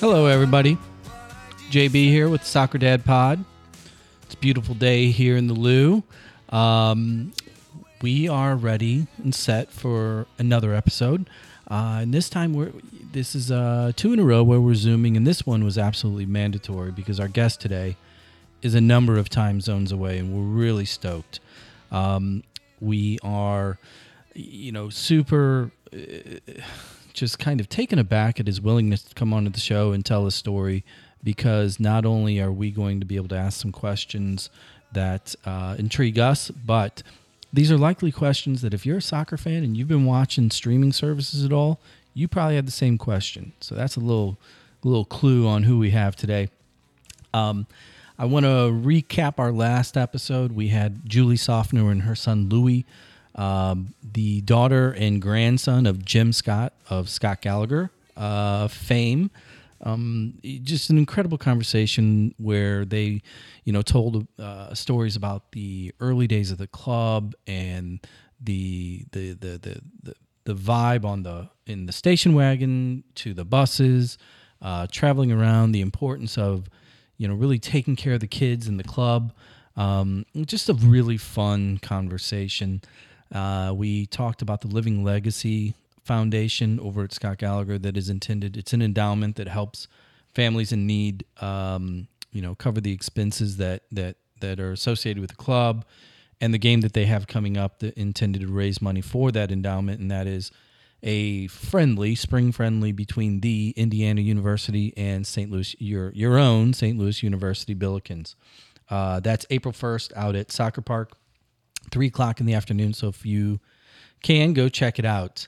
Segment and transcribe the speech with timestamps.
[0.00, 0.78] Hello, everybody.
[1.70, 3.44] JB here with Soccer Dad Pod.
[4.22, 6.04] It's a beautiful day here in the Lou.
[6.50, 7.32] Um,
[8.00, 11.28] we are ready and set for another episode.
[11.68, 12.70] Uh, and this time, we're
[13.10, 16.26] this is uh, two in a row where we're zooming, and this one was absolutely
[16.26, 17.96] mandatory because our guest today
[18.62, 21.40] is a number of time zones away, and we're really stoked.
[21.90, 22.44] Um,
[22.80, 23.80] we are,
[24.32, 25.72] you know, super.
[25.92, 26.38] Uh,
[27.18, 30.26] just kind of taken aback at his willingness to come onto the show and tell
[30.26, 30.84] a story
[31.22, 34.50] because not only are we going to be able to ask some questions
[34.92, 37.02] that uh, intrigue us, but
[37.52, 40.92] these are likely questions that if you're a soccer fan and you've been watching streaming
[40.92, 41.80] services at all,
[42.14, 43.52] you probably had the same question.
[43.60, 44.38] So that's a little
[44.84, 46.48] little clue on who we have today.
[47.34, 47.66] Um,
[48.16, 50.52] I want to recap our last episode.
[50.52, 52.86] We had Julie Softner and her son Louis
[53.38, 59.30] um, the daughter and grandson of Jim Scott of Scott Gallagher uh, fame.
[59.80, 63.22] Um, just an incredible conversation where they,
[63.64, 68.00] you know, told uh, stories about the early days of the club and
[68.40, 73.44] the the the the the, the vibe on the in the station wagon to the
[73.44, 74.18] buses,
[74.60, 76.68] uh, traveling around, the importance of,
[77.16, 79.32] you know, really taking care of the kids in the club.
[79.76, 82.82] Um, just a really fun conversation.
[83.32, 88.56] Uh, we talked about the Living Legacy Foundation over at Scott Gallagher that is intended.
[88.56, 89.88] It's an endowment that helps
[90.34, 95.30] families in need, um, you know, cover the expenses that that that are associated with
[95.30, 95.84] the club
[96.40, 99.50] and the game that they have coming up that intended to raise money for that
[99.50, 100.50] endowment, and that is
[101.02, 105.50] a friendly, spring friendly between the Indiana University and St.
[105.50, 106.98] Louis, your your own St.
[106.98, 108.34] Louis University Billikens.
[108.88, 111.12] Uh, that's April first out at Soccer Park
[111.88, 112.92] three o'clock in the afternoon.
[112.92, 113.60] So if you
[114.22, 115.46] can go check it out.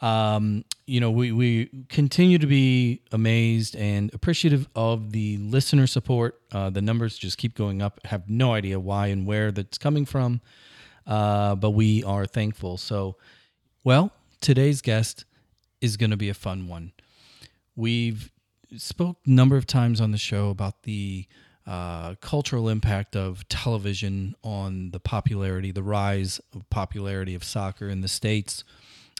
[0.00, 6.40] Um, you know, we, we continue to be amazed and appreciative of the listener support.
[6.52, 8.04] Uh, the numbers just keep going up.
[8.06, 10.40] Have no idea why and where that's coming from,
[11.06, 12.78] uh, but we are thankful.
[12.78, 13.16] So,
[13.84, 15.26] well, today's guest
[15.82, 16.92] is going to be a fun one.
[17.76, 18.32] We've
[18.76, 21.26] spoke a number of times on the show about the
[21.70, 28.00] uh, cultural impact of television on the popularity, the rise of popularity of soccer in
[28.00, 28.64] the states.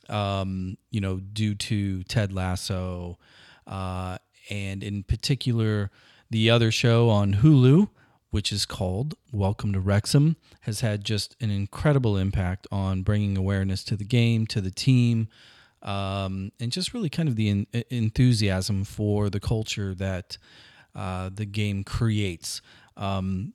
[0.09, 3.19] Um, you know, due to Ted Lasso,
[3.69, 4.19] uh,
[4.51, 5.93] and in particular,
[6.29, 7.89] the other show on Hulu,
[8.31, 13.85] which is called Welcome to Wrexham, has had just an incredible impact on bringing awareness
[13.85, 15.29] to the game, to the team,
[15.83, 20.37] um, and just really kind of the in, enthusiasm for the culture that
[20.95, 22.61] uh, the game creates.
[22.97, 23.55] Um,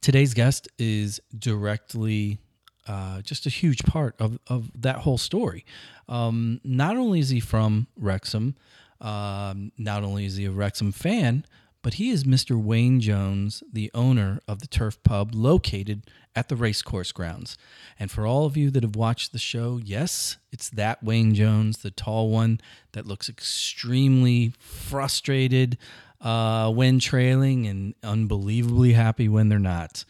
[0.00, 2.38] today's guest is directly
[2.86, 5.64] uh, just a huge part of, of that whole story.
[6.08, 8.54] Um, not only is he from Wrexham,
[9.00, 11.44] um, not only is he a Wrexham fan,
[11.82, 12.60] but he is Mr.
[12.60, 16.02] Wayne Jones, the owner of the Turf Pub located
[16.34, 17.56] at the racecourse grounds.
[17.98, 21.78] And for all of you that have watched the show, yes, it's that Wayne Jones,
[21.78, 22.60] the tall one
[22.90, 25.78] that looks extremely frustrated,
[26.20, 30.04] uh, when trailing and unbelievably happy when they're not.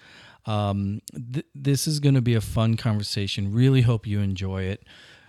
[0.46, 1.02] Um,
[1.32, 3.52] th- this is going to be a fun conversation.
[3.52, 4.84] Really hope you enjoy it.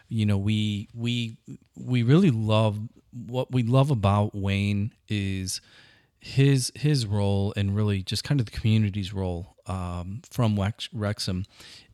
[0.09, 1.37] You know, we we
[1.75, 2.79] we really love
[3.11, 5.59] what we love about Wayne is
[6.19, 11.45] his his role and really just kind of the community's role um, from Wex- Wrexham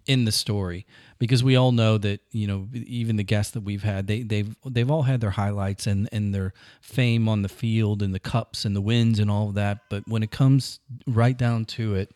[0.05, 0.85] in the story
[1.17, 4.55] because we all know that you know even the guests that we've had they they've
[4.65, 8.65] they've all had their highlights and and their fame on the field and the cups
[8.65, 9.79] and the wins and all of that.
[9.89, 12.11] But when it comes right down to it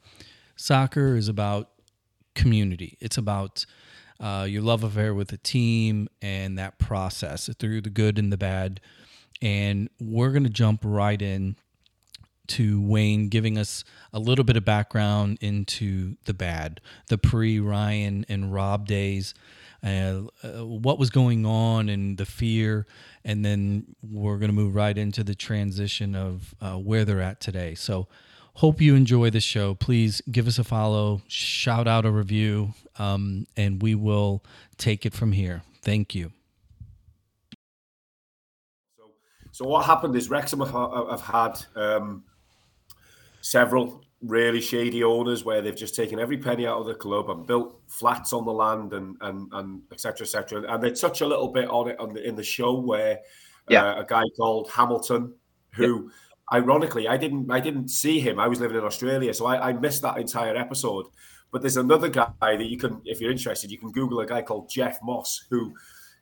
[0.57, 1.69] soccer is about
[2.37, 2.97] community.
[2.99, 3.65] It's about
[4.19, 8.37] uh, your love affair with the team and that process through the good and the
[8.37, 8.79] bad.
[9.41, 11.57] And we're going to jump right in
[12.49, 18.25] to Wayne giving us a little bit of background into the bad, the pre Ryan
[18.29, 19.33] and Rob days,
[19.83, 22.85] uh, uh, what was going on and the fear.
[23.23, 27.39] And then we're going to move right into the transition of uh, where they're at
[27.39, 27.75] today.
[27.75, 28.07] So,
[28.57, 29.75] hope you enjoy the show.
[29.75, 34.43] Please give us a follow, shout out a review, um, and we will
[34.77, 35.61] take it from here.
[35.83, 36.31] Thank you.
[38.97, 39.11] So,
[39.51, 42.23] so what happened is Wrexham have, have had um,
[43.47, 47.45] several really shady owners where they've just taken every penny out of the club and
[47.45, 51.49] built flats on the land and and and etc etc and they touch a little
[51.49, 53.19] bit on it on the, in the show where
[53.69, 53.85] yeah.
[53.85, 55.33] uh, a guy called Hamilton
[55.71, 56.09] who
[56.51, 56.57] yeah.
[56.57, 59.73] ironically I didn't I didn't see him I was living in Australia so I, I
[59.73, 61.05] missed that entire episode
[61.51, 64.41] but there's another guy that you can if you're interested you can google a guy
[64.41, 65.75] called Geoff Moss who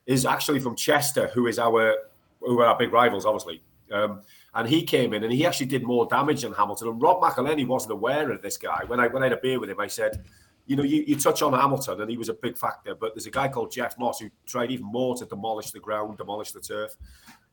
[0.06, 1.95] is actually from Chester who is our
[2.42, 3.63] who are our big rivals obviously
[3.94, 4.22] um,
[4.56, 6.88] and he came in and he actually did more damage than Hamilton.
[6.88, 8.84] And Rob McElhenney wasn't aware of this guy.
[8.88, 10.24] When I when I had a beer with him, I said,
[10.66, 13.28] you know, you, you touch on Hamilton, and he was a big factor, but there's
[13.28, 16.62] a guy called Geoff Moss who tried even more to demolish the ground, demolish the
[16.62, 16.96] turf,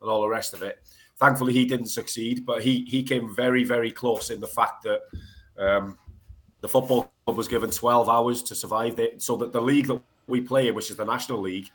[0.00, 0.78] and all the rest of it.
[1.16, 5.00] Thankfully, he didn't succeed, but he he came very very close in the fact that.
[5.58, 5.98] Um,
[6.62, 10.00] the football club was given 12 hours to survive it, so that the league that
[10.28, 11.68] we play in, which is the National League,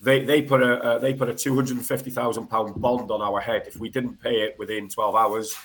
[0.00, 3.64] they they put a uh, they put a 250,000 pound bond on our head.
[3.66, 5.56] If we didn't pay it within 12 hours,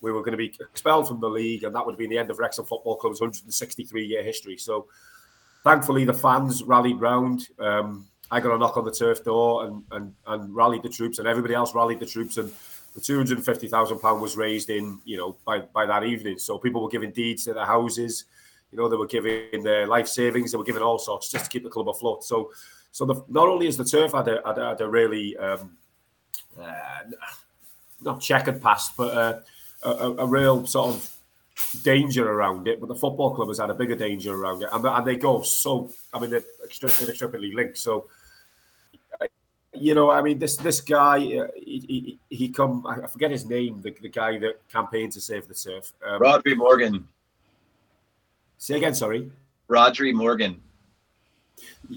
[0.00, 2.30] we were going to be expelled from the league, and that would be the end
[2.30, 4.56] of Wrexham Football Club's 163 year history.
[4.56, 4.86] So,
[5.64, 7.48] thankfully, the fans rallied round.
[7.58, 11.18] Um, I got a knock on the turf door and, and and rallied the troops,
[11.18, 12.52] and everybody else rallied the troops, and
[12.94, 16.38] the 250,000 pound was raised in you know by by that evening.
[16.38, 18.26] So people were giving deeds to their houses,
[18.70, 21.50] you know, they were giving their life savings, they were giving all sorts just to
[21.50, 22.24] keep the club afloat.
[22.24, 22.50] So
[22.92, 25.76] so the, not only is the turf had a, had a, had a really um,
[26.60, 27.00] uh,
[28.00, 29.40] not checkered past, but uh,
[29.84, 31.14] a, a, real sort of
[31.82, 32.80] danger around it.
[32.80, 35.42] But the football club has had a bigger danger around it, and, and they go
[35.42, 35.92] so.
[36.12, 36.44] I mean, they're
[37.00, 37.78] inextricably linked.
[37.78, 38.08] So
[39.80, 42.86] you know, I mean, this this guy, uh, he, he, he, come.
[42.86, 43.80] I forget his name.
[43.82, 45.92] The, the guy that campaigned to save the turf.
[46.06, 47.06] Um, Rhodri Morgan.
[48.58, 48.94] Say again.
[48.94, 49.30] Sorry.
[49.68, 50.60] Rhodri Morgan.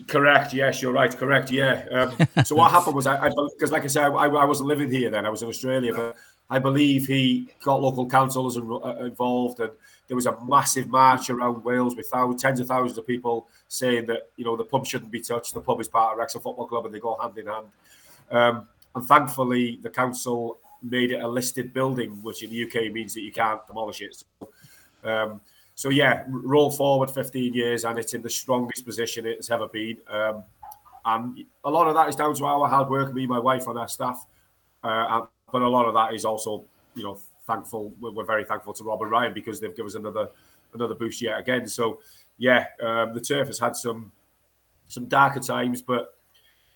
[0.08, 0.54] Correct.
[0.54, 1.16] Yes, you're right.
[1.16, 1.52] Correct.
[1.52, 1.86] Yeah.
[1.92, 5.10] Um, so what happened was I, because like I said, I, I, wasn't living here
[5.10, 5.26] then.
[5.26, 6.16] I was in Australia, but
[6.50, 9.72] I believe he got local councils uh, involved, and
[10.08, 14.06] there was a massive march around Wales with thousands, tens of thousands of people saying
[14.08, 15.54] that you know the pub shouldn't be touched.
[15.54, 17.68] The pub is part of Wrexham Football Club, and they go hand in hand.
[18.30, 23.14] Um, and thankfully, the council made it a listed building, which in the UK means
[23.14, 24.16] that you can't demolish it.
[24.16, 25.42] So, um,
[25.82, 29.98] so yeah, roll forward 15 years, and it's in the strongest position it's ever been.
[30.08, 30.44] Um,
[31.06, 33.80] and a lot of that is down to our hard work, me, my wife, and
[33.80, 34.24] our staff.
[34.84, 37.18] Uh, but a lot of that is also, you know,
[37.48, 37.92] thankful.
[38.00, 40.30] We're very thankful to Rob and Ryan because they've given us another
[40.76, 41.68] another boost yet again.
[41.68, 42.00] So
[42.38, 44.12] yeah, um, the turf has had some
[44.88, 46.16] some darker times, but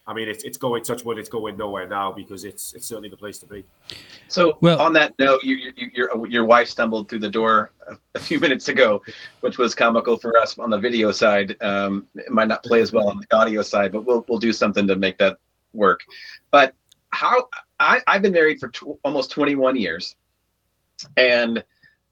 [0.08, 1.18] I mean, it's it's going touch wood.
[1.18, 3.64] It's going nowhere now because it's it's certainly the place to be.
[4.28, 7.98] So, well, on that note, you, you, your your wife stumbled through the door a,
[8.14, 9.02] a, few minutes ago,
[9.42, 11.56] which was comical for us on the video side.
[11.62, 14.54] Um, it might not play as well on the audio side, but we'll we'll do
[14.54, 15.38] something to make that
[15.74, 16.02] work.
[16.52, 16.76] But
[17.10, 17.48] how
[17.80, 20.16] I, I've been married for tw- almost 21 years,
[21.18, 21.64] and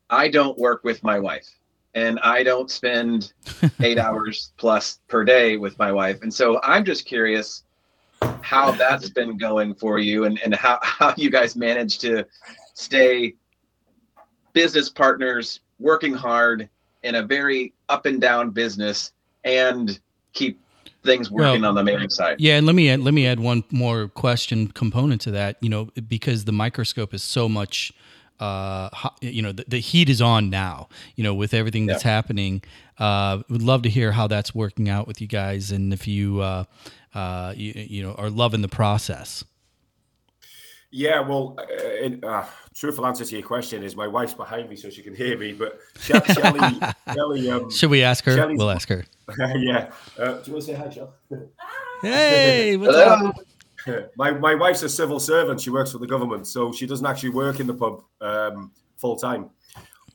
[0.09, 1.47] I don't work with my wife
[1.95, 3.33] and I don't spend
[3.81, 6.21] eight hours plus per day with my wife.
[6.23, 7.63] And so I'm just curious
[8.41, 12.25] how that's been going for you and, and how, how you guys manage to
[12.73, 13.33] stay
[14.53, 16.69] business partners working hard
[17.03, 19.11] in a very up and down business
[19.43, 19.99] and
[20.33, 20.59] keep
[21.03, 22.37] things working well, on the mailing side.
[22.39, 25.57] Yeah, and let me add, let me add one more question component to that.
[25.61, 27.91] You know, because the microscope is so much.
[28.39, 28.89] Uh,
[29.21, 30.89] you know, the, the heat is on now.
[31.15, 32.11] You know, with everything that's yeah.
[32.11, 32.63] happening,
[32.99, 36.41] uh, would love to hear how that's working out with you guys, and if you
[36.41, 36.65] uh,
[37.13, 39.43] uh, you, you know are loving the process.
[40.95, 42.45] Yeah, well, uh, in, uh,
[42.75, 45.51] truthful answer to your question is my wife's behind me, so she can hear me.
[45.51, 46.59] But Shelly,
[47.13, 48.35] Shelly um, should we ask her?
[48.35, 49.03] Shelley's, we'll ask her.
[49.55, 49.91] yeah.
[50.19, 51.13] Uh, do you want to say hi, Shell?
[52.01, 53.33] Hey, what's up?
[54.17, 55.61] My my wife's a civil servant.
[55.61, 59.15] She works for the government, so she doesn't actually work in the pub um, full
[59.15, 59.49] time,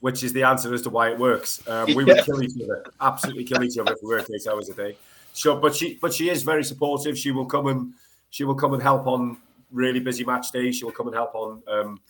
[0.00, 1.66] which is the answer as to why it works.
[1.68, 4.68] Um, we would kill each other, absolutely kill each other if we worked eight hours
[4.68, 4.96] a day.
[5.32, 7.16] So, but she, but she is very supportive.
[7.16, 7.92] She will come and
[8.30, 9.36] she will come and help on
[9.70, 10.76] really busy match days.
[10.76, 12.00] She will come and help on, um,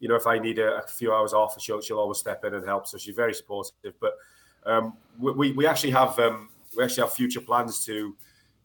[0.00, 2.54] you know, if I need a, a, few hours off, she'll she'll always step in
[2.54, 2.86] and help.
[2.86, 3.94] So she's very supportive.
[4.00, 4.14] But
[4.66, 8.14] um, we we actually have um, we actually have future plans to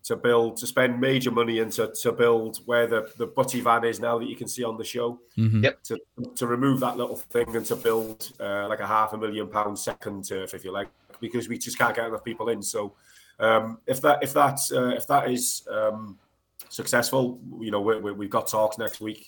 [0.04, 3.84] to build to spend major money and to, to build where the the butty van
[3.84, 5.20] is now that you can see on the show.
[5.38, 5.64] Mm-hmm.
[5.64, 5.84] Yep.
[5.84, 6.00] To
[6.36, 9.78] to remove that little thing and to build uh, like a half a million pound
[9.78, 10.90] second turf, if you like,
[11.20, 12.62] because we just can't get enough people in.
[12.62, 12.94] So
[13.40, 16.18] um, if that if that uh, if that is um,
[16.70, 19.28] successful, you know we, have got talks next week.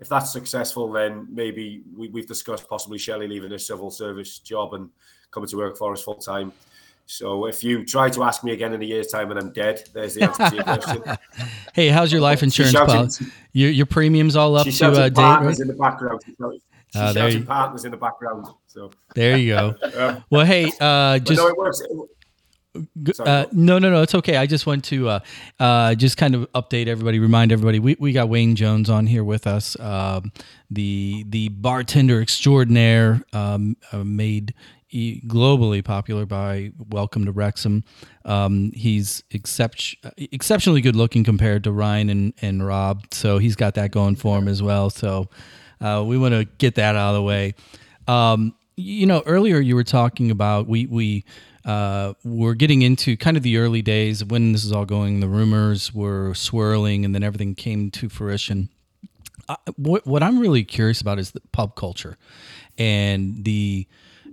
[0.00, 4.72] If that's successful, then maybe we, have discussed possibly Shelley leaving his civil service job
[4.72, 4.88] and
[5.30, 6.52] coming to work for us full time.
[7.06, 9.88] So if you try to ask me again in a year's time and I'm dead,
[9.92, 11.02] there's the answer to your question.
[11.74, 13.26] hey, how's your life insurance policy?
[13.52, 15.58] Your your premiums all up to uh, date, right?
[15.58, 16.22] in the background.
[16.92, 18.46] She's uh, shouting partners in the background.
[18.66, 19.74] So there you go.
[19.96, 21.82] um, well, hey, uh, just no, it works.
[23.18, 24.02] Uh, no, no, no.
[24.02, 24.36] It's okay.
[24.36, 25.20] I just want to uh,
[25.58, 27.80] uh, just kind of update everybody, remind everybody.
[27.80, 30.32] We, we got Wayne Jones on here with us, um,
[30.70, 34.54] the the bartender extraordinaire, um, uh, made
[34.92, 37.84] globally popular by Welcome to Wrexham.
[38.24, 43.74] Um, he's except, exceptionally good looking compared to Ryan and, and Rob, so he's got
[43.74, 44.90] that going for him as well.
[44.90, 45.28] So
[45.80, 47.54] uh, we want to get that out of the way.
[48.08, 51.24] Um, you know, earlier you were talking about we we
[51.64, 55.20] uh, we're getting into kind of the early days when this is all going.
[55.20, 58.70] The rumors were swirling, and then everything came to fruition.
[59.48, 62.16] Uh, what what I'm really curious about is the pub culture
[62.78, 63.86] and the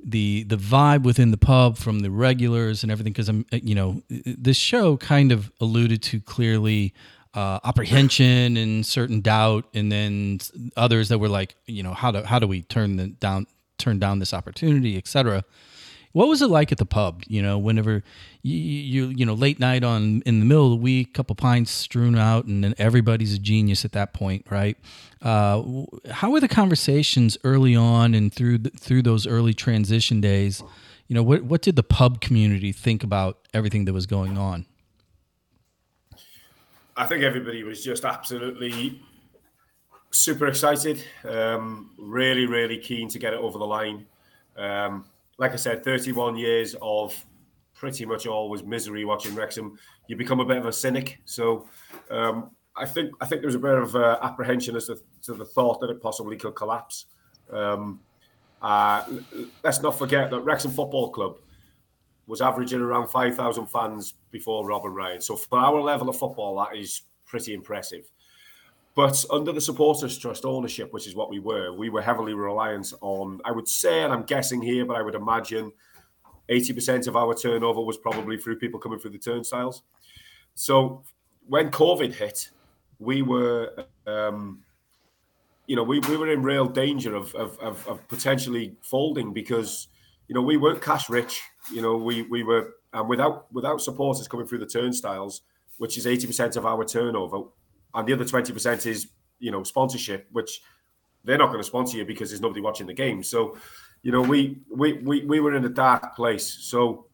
[0.07, 4.01] the the vibe within the pub from the regulars and everything because I'm you know
[4.09, 6.93] this show kind of alluded to clearly
[7.33, 10.39] uh, apprehension and certain doubt and then
[10.77, 13.47] others that were like you know how do how do we turn the down
[13.77, 15.43] turn down this opportunity etc
[16.17, 17.21] what was it like at the pub?
[17.27, 18.03] You know, whenever
[18.47, 21.71] you, you you know late night on in the middle of the week, couple pints
[21.71, 24.77] strewn out, and then everybody's a genius at that point, right?
[25.21, 25.63] Uh,
[26.11, 30.63] how were the conversations early on and through the, through those early transition days?
[31.07, 34.65] You know, what what did the pub community think about everything that was going on?
[36.95, 39.01] I think everybody was just absolutely
[40.11, 44.05] super excited, um, really, really keen to get it over the line.
[44.55, 45.05] Um,
[45.37, 47.13] like I said, 31 years of
[47.77, 49.77] pretty much always misery watching Wrexham.
[50.07, 51.21] You become a bit of a cynic.
[51.25, 51.69] So
[52.09, 55.33] um, I think I think there was a bit of uh, apprehension as to, to,
[55.33, 57.05] the thought that it possibly could collapse.
[57.51, 58.01] Um,
[58.61, 59.05] uh,
[59.63, 61.37] let's not forget that Wrexham Football Club
[62.25, 65.21] was averaging around 5,000 fans before Robin Ryan.
[65.21, 68.11] So for our level of football, that is pretty impressive.
[68.95, 72.91] But under the Supporters Trust ownership, which is what we were, we were heavily reliant
[72.99, 75.71] on, I would say, and I'm guessing here, but I would imagine
[76.49, 79.83] 80% of our turnover was probably through people coming through the turnstiles.
[80.55, 81.03] So
[81.47, 82.49] when COVID hit,
[82.99, 84.63] we were, um,
[85.67, 89.87] you know, we, we were in real danger of, of, of, of potentially folding because,
[90.27, 91.41] you know, we weren't cash rich.
[91.71, 95.41] You know, we, we were, and without, without supporters coming through the turnstiles,
[95.77, 97.43] which is 80% of our turnover,
[97.93, 99.07] and the other 20% is
[99.39, 100.61] you know sponsorship which
[101.23, 103.57] they're not going to sponsor you because there's nobody watching the game so
[104.07, 106.47] you know we we we, we were in a dark place.
[106.61, 107.07] So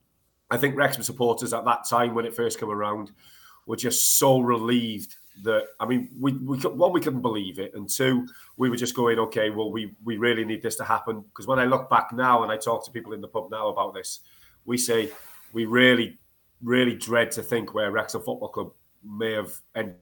[0.52, 3.12] i think wrexham supporters at that time when it first came around
[3.66, 7.74] were just so relieved that i mean we, we one we couldn't believe it.
[7.74, 11.22] And two we were just going okay well we we really need this to happen.
[11.22, 13.70] Because when i look back now and i talk to people in the pub now
[13.70, 14.20] about this
[14.66, 15.10] we say
[15.52, 16.20] we really
[16.62, 18.72] really dread to think where wrexham football club
[19.04, 19.96] may have ended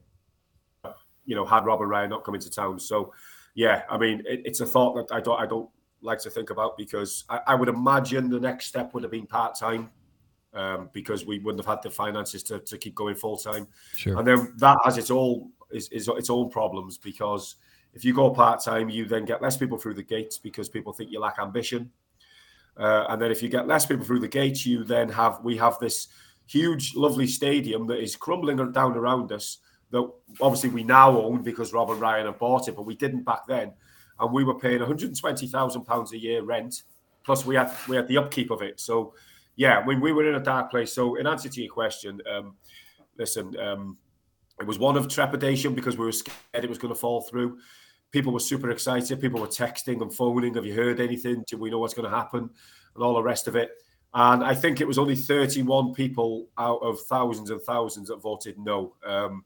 [1.24, 2.80] you know, had Robin Ryan not come into town.
[2.80, 3.14] So,
[3.54, 5.70] yeah, I mean, it, it's a thought that I don't, I don't
[6.02, 9.26] like to think about because I, I would imagine the next step would have been
[9.26, 9.90] part time.
[10.54, 13.66] Um, because we wouldn't have had the finances to, to keep going full time,
[13.96, 14.18] sure.
[14.18, 17.56] and then that has its own is, is its own problems because
[17.94, 20.92] if you go part time, you then get less people through the gates because people
[20.92, 21.90] think you lack ambition.
[22.76, 25.56] Uh, and then if you get less people through the gates, you then have we
[25.56, 26.08] have this
[26.46, 29.58] huge, lovely stadium that is crumbling down around us
[29.90, 33.24] that obviously we now own because Rob and Ryan have bought it, but we didn't
[33.24, 33.72] back then.
[34.20, 36.82] And we were paying 120,000 pounds a year rent,
[37.24, 38.80] plus we had we had the upkeep of it.
[38.80, 39.14] So
[39.56, 40.92] yeah, when we were in a dark place.
[40.92, 42.56] So in answer to your question, um,
[43.18, 43.96] listen, um,
[44.60, 47.58] it was one of trepidation because we were scared it was going to fall through.
[48.10, 49.20] People were super excited.
[49.20, 50.54] People were texting and phoning.
[50.54, 51.44] Have you heard anything?
[51.46, 52.50] Do we know what's going to happen?
[52.94, 53.70] And all the rest of it.
[54.14, 58.58] And I think it was only 31 people out of thousands and thousands that voted
[58.58, 58.94] no.
[59.06, 59.44] Um,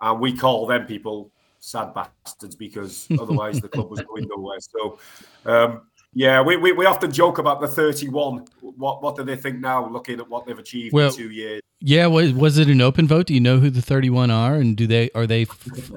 [0.00, 1.32] and we call them people
[1.66, 4.58] sad bastards because otherwise the club was going nowhere.
[4.60, 4.98] So,
[5.44, 5.82] um,
[6.14, 8.46] yeah, we, we, we often joke about the 31.
[8.60, 11.60] What what do they think now, looking at what they've achieved well, in two years?
[11.80, 13.26] Yeah, was was it an open vote?
[13.26, 15.46] Do you know who the 31 are, and do they are they,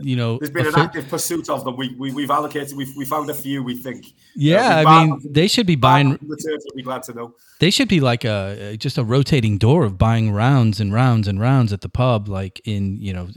[0.01, 0.37] you know?
[0.37, 1.77] There's been an active pursuit of them.
[1.77, 2.75] We, we we've allocated.
[2.75, 3.63] We've we found a few.
[3.63, 4.07] We think.
[4.35, 6.19] Yeah, uh, I mean, they should be buying.
[6.21, 7.33] The be glad to know.
[7.61, 11.39] They should be like a just a rotating door of buying rounds and rounds and
[11.39, 13.29] rounds at the pub, like in you know,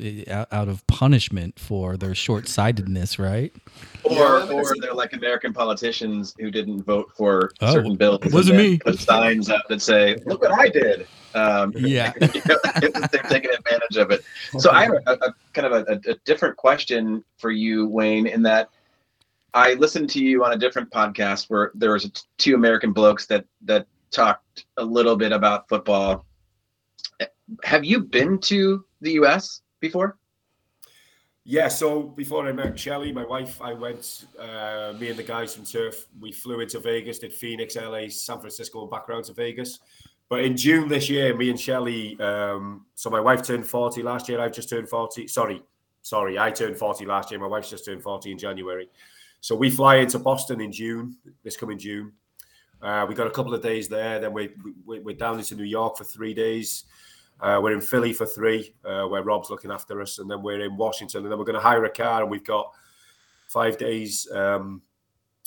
[0.50, 3.54] out of punishment for their short sightedness, right?
[4.04, 8.20] Or or they're like American politicians who didn't vote for oh, certain bills.
[8.32, 8.78] Wasn't me.
[8.78, 12.58] Put signs up that say, "Look what I did." Um, yeah, you know,
[13.12, 14.24] they're taking advantage of it.
[14.58, 18.26] So I have a, a kind of a, a, different question for you, Wayne.
[18.26, 18.70] In that,
[19.54, 23.44] I listened to you on a different podcast where there was two American blokes that
[23.62, 26.26] that talked a little bit about football.
[27.64, 29.62] Have you been to the U.S.
[29.80, 30.16] before?
[31.44, 35.56] Yeah, so before I met Shelley, my wife, I went, uh, me and the guys
[35.56, 39.32] from Turf, we flew into Vegas, did Phoenix, LA, San Francisco, and back around to
[39.32, 39.80] Vegas.
[40.28, 44.28] But in June this year, me and Shelley, um, so my wife turned 40 last
[44.28, 44.40] year.
[44.40, 45.26] I've just turned 40.
[45.26, 45.60] Sorry,
[46.02, 47.40] sorry, I turned 40 last year.
[47.40, 48.88] My wife's just turned 40 in January.
[49.40, 52.12] So we fly into Boston in June, this coming June.
[52.80, 54.20] Uh, we got a couple of days there.
[54.20, 54.50] Then we,
[54.86, 56.84] we, we're down into New York for three days.
[57.42, 60.18] Uh, we're in Philly for three, uh, where Rob's looking after us.
[60.18, 61.24] And then we're in Washington.
[61.24, 62.22] And then we're going to hire a car.
[62.22, 62.72] And we've got
[63.48, 64.80] five days, um,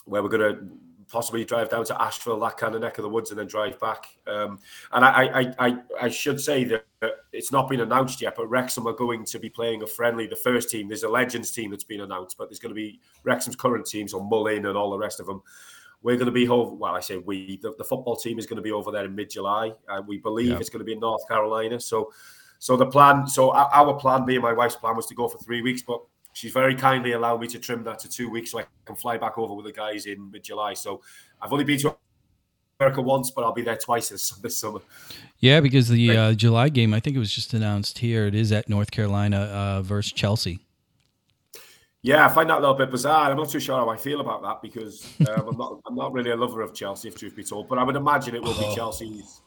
[0.04, 0.68] where we're going to
[1.08, 3.80] possibly drive down to Asheville, that kind of neck of the woods, and then drive
[3.80, 4.08] back.
[4.28, 4.60] Um,
[4.92, 6.86] and I, I, I, I, should say that
[7.32, 10.28] it's not been announced yet, but Wrexham are going to be playing a friendly.
[10.28, 13.00] The first team, there's a Legends team that's been announced, but there's going to be
[13.24, 15.42] Wrexham's current teams, so Mullin and all the rest of them.
[16.02, 16.76] We're going to be over.
[16.76, 17.58] Well, I say we.
[17.62, 19.74] The, the football team is going to be over there in mid-July.
[19.90, 20.58] Uh, we believe yeah.
[20.58, 21.80] it's going to be in North Carolina.
[21.80, 22.12] So,
[22.60, 23.28] so the plan.
[23.28, 26.02] So our plan, me and my wife's plan, was to go for three weeks, but
[26.34, 29.18] she's very kindly allowed me to trim that to two weeks so I can fly
[29.18, 30.74] back over with the guys in mid July.
[30.74, 31.02] So
[31.42, 31.96] I've only been to
[32.80, 34.82] America once, but I'll be there twice this, this summer.
[35.40, 38.28] Yeah, because the uh, July game, I think it was just announced here.
[38.28, 40.65] It is at North Carolina uh, versus Chelsea.
[42.06, 43.32] Yeah, I find that a little bit bizarre.
[43.32, 46.14] I'm not too sure how I feel about that because um, I'm not I'm not
[46.14, 47.68] really a lover of Chelsea, if truth be told.
[47.68, 48.76] But I would imagine it will be oh.
[48.76, 49.42] Chelsea's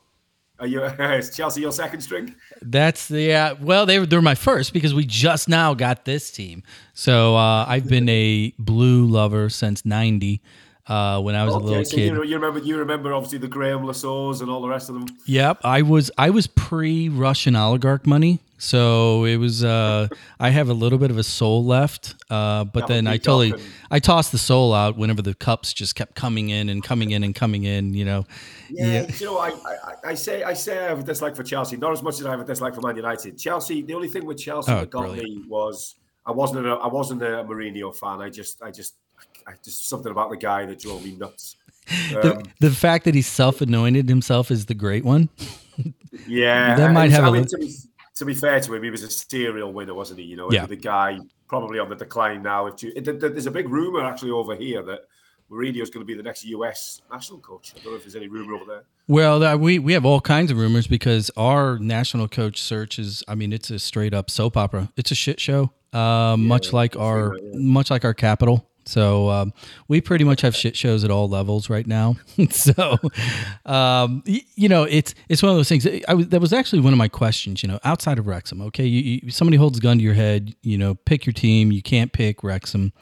[0.60, 2.34] are you is Chelsea your second string?
[2.60, 3.52] That's the yeah.
[3.52, 6.64] Well, they were they're my first because we just now got this team.
[6.94, 10.42] So uh, I've been a blue lover since '90.
[10.88, 13.38] Uh, when I was okay, a little so kid, you, you, remember you remember obviously
[13.38, 15.06] the Graham Le and all the rest of them.
[15.26, 19.62] Yep, I was I was pre Russian oligarch money, so it was.
[19.62, 20.08] Uh,
[20.40, 23.52] I have a little bit of a soul left, uh, but that then I totally
[23.90, 27.22] I tossed the soul out whenever the cups just kept coming in and coming in
[27.22, 27.92] and coming in.
[27.92, 28.26] You know.
[28.70, 29.10] Yeah, yeah.
[29.18, 31.92] you know, I, I, I say I say I have a dislike for Chelsea, not
[31.92, 33.38] as much as I have a dislike for Man United.
[33.38, 35.28] Chelsea, the only thing with Chelsea oh, that got brilliant.
[35.28, 38.22] me was I wasn't a, I wasn't a Mourinho fan.
[38.22, 38.94] I just I just
[39.62, 41.56] just something about the guy that drove me nuts.
[42.14, 45.30] Um, the, the fact that he self-anointed himself as the great one.
[46.26, 47.32] yeah, that might have I a.
[47.32, 47.74] Mean, to, be,
[48.16, 50.26] to be fair to him, he was a serial winner, wasn't he?
[50.26, 50.66] You know, yeah.
[50.66, 52.66] the guy probably on the decline now.
[52.66, 55.06] If you, there's a big rumor actually over here that
[55.50, 57.72] Mourinho is going to be the next US national coach.
[57.74, 58.82] I don't know if there's any rumor over there.
[59.06, 63.24] Well, we we have all kinds of rumors because our national coach search is.
[63.26, 64.92] I mean, it's a straight up soap opera.
[64.96, 67.50] It's a shit show, uh, yeah, much like our yeah.
[67.54, 68.68] much like our capital.
[68.88, 69.52] So um,
[69.86, 72.16] we pretty much have shit shows at all levels right now.
[72.50, 72.98] so
[73.66, 75.86] um, y- you know, it's it's one of those things.
[76.08, 77.62] I was, that was actually one of my questions.
[77.62, 80.54] You know, outside of Wrexham, okay, you, you, somebody holds a gun to your head.
[80.62, 81.70] You know, pick your team.
[81.70, 82.92] You can't pick Wrexham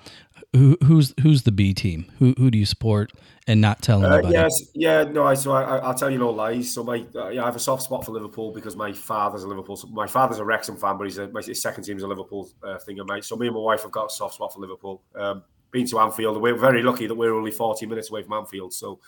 [0.56, 2.10] who, who's who's the B team?
[2.18, 3.12] Who who do you support
[3.46, 4.36] and not tell uh, anybody?
[4.36, 5.24] Uh, yes, yeah, no.
[5.24, 6.72] I so I, will tell you no lies.
[6.72, 9.48] So my uh, yeah, I have a soft spot for Liverpool because my father's a
[9.48, 9.78] Liverpool.
[9.92, 12.50] My father's a Wrexham fan, but he's a, my his second team is a Liverpool
[12.62, 12.98] uh, thing.
[12.98, 15.02] And my so me and my wife have got a soft spot for Liverpool.
[15.14, 16.40] Um, been to Anfield.
[16.40, 18.72] We're very lucky that we're only forty minutes away from Anfield.
[18.72, 19.00] So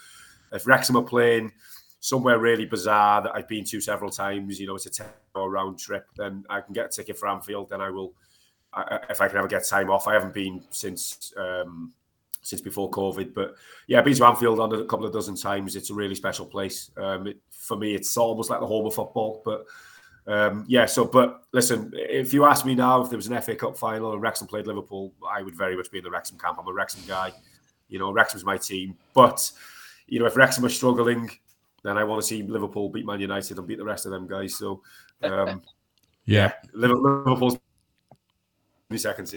[0.52, 1.52] if Wrexham are playing
[2.00, 5.50] somewhere really bizarre that I've been to several times, you know, it's a ten hour
[5.50, 7.70] round trip, then I can get a ticket for Anfield.
[7.70, 8.14] Then I will
[9.08, 10.06] if I can ever get time off.
[10.06, 11.92] I haven't been since um,
[12.42, 15.74] since before COVID, but yeah, I've been to Anfield on a couple of dozen times.
[15.74, 16.90] It's a really special place.
[16.96, 19.42] Um, it, for me, it's almost like the home of football.
[19.44, 19.64] But
[20.28, 23.56] um, yeah, so but listen, if you ask me now if there was an FA
[23.56, 26.58] Cup final and Wrexham played Liverpool, I would very much be in the Wrexham camp.
[26.60, 27.32] I'm a Wrexham guy.
[27.88, 28.96] You know, Wrexham's my team.
[29.14, 29.50] But
[30.06, 31.30] you know, if Wrexham are struggling,
[31.82, 34.26] then I want to see Liverpool beat Man United and beat the rest of them
[34.26, 34.54] guys.
[34.56, 34.82] So
[35.22, 35.62] um,
[36.26, 37.58] yeah, Liverpool's
[38.96, 39.34] seconds.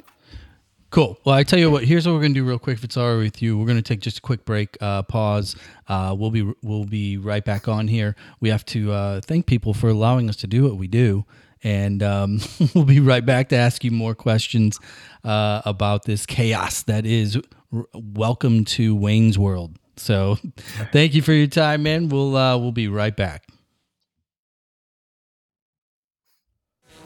[0.92, 1.18] Cool.
[1.24, 1.86] Well, I tell you what.
[1.86, 2.78] Here's what we're gonna do real quick.
[2.78, 5.56] If it's all right with you, we're gonna take just a quick break, uh, pause.
[5.88, 8.14] Uh, we'll be we'll be right back on here.
[8.42, 11.24] We have to uh, thank people for allowing us to do what we do,
[11.64, 12.42] and um,
[12.76, 14.80] we'll be right back to ask you more questions
[15.24, 17.38] uh, about this chaos that is.
[17.74, 19.78] R- welcome to Wayne's World.
[19.96, 20.40] So,
[20.92, 22.10] thank you for your time, man.
[22.10, 23.48] We'll uh, we'll be right back.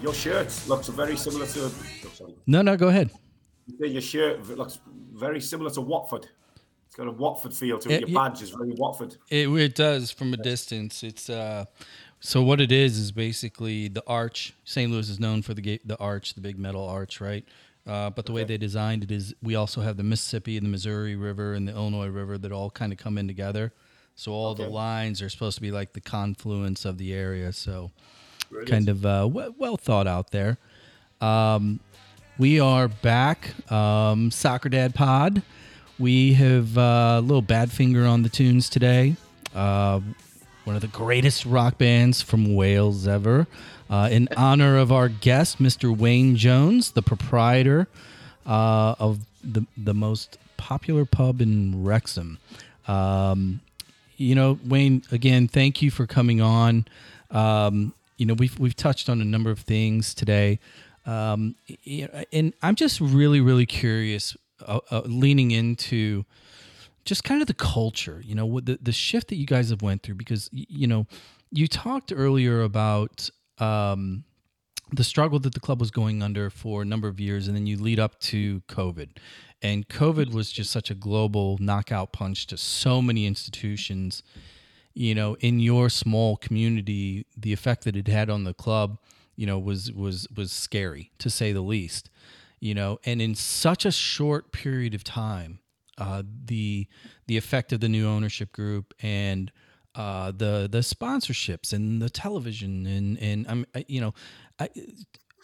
[0.02, 1.72] Your shirt looks very similar to.
[2.20, 3.12] Oh, no, no, go ahead.
[3.80, 4.80] Your shirt looks
[5.14, 6.28] very similar to Watford.
[6.86, 8.08] It's got a Watford feel to it.
[8.08, 9.18] Your badge is very Watford.
[9.30, 11.04] It, it does from a distance.
[11.04, 11.66] It's uh,
[12.20, 14.54] so what it is is basically the arch.
[14.64, 14.92] St.
[14.92, 17.46] Louis is known for the gate, the arch, the big metal arch, right?
[17.88, 18.42] Uh, but the okay.
[18.42, 21.68] way they designed it is we also have the Mississippi and the Missouri River and
[21.68, 23.74] the Illinois River that all kind of come in together.
[24.16, 24.64] So all okay.
[24.64, 27.52] the lines are supposed to be like the confluence of the area.
[27.54, 27.92] So
[28.66, 30.58] kind of uh, well, well, thought out there.
[31.22, 31.80] Um,
[32.38, 35.42] we are back, um, Soccer Dad Pod.
[35.98, 39.16] We have uh, a little Badfinger on the tunes today.
[39.54, 40.02] Uh,
[40.66, 43.48] one of the greatest rock bands from Wales ever.
[43.90, 45.96] Uh, in honor of our guest, Mr.
[45.96, 47.88] Wayne Jones, the proprietor
[48.46, 52.40] uh, of the the most popular pub in Wrexham.
[52.88, 53.62] Um,
[54.18, 56.86] you know, Wayne, again, thank you for coming on.
[57.32, 60.60] Um, you know, we've we've touched on a number of things today,
[61.06, 61.56] um,
[62.32, 66.26] and I'm just really really curious, uh, uh, leaning into
[67.06, 68.22] just kind of the culture.
[68.26, 71.08] You know, the the shift that you guys have went through because you know,
[71.52, 73.30] you talked earlier about.
[73.58, 74.26] Um,
[74.92, 77.66] the struggle that the club was going under for a number of years, and then
[77.66, 79.10] you lead up to COVID.
[79.62, 84.22] And COVID was just such a global knockout punch to so many institutions.
[84.94, 89.00] You know, in your small community, the effect that it had on the club,
[89.36, 92.10] you know, was was was scary to say the least.
[92.60, 95.60] You know, and in such a short period of time,
[95.98, 96.88] uh, the
[97.28, 99.52] the effect of the new ownership group and
[99.96, 104.14] uh, the the sponsorships and the television and and I'm you know
[104.60, 104.70] I,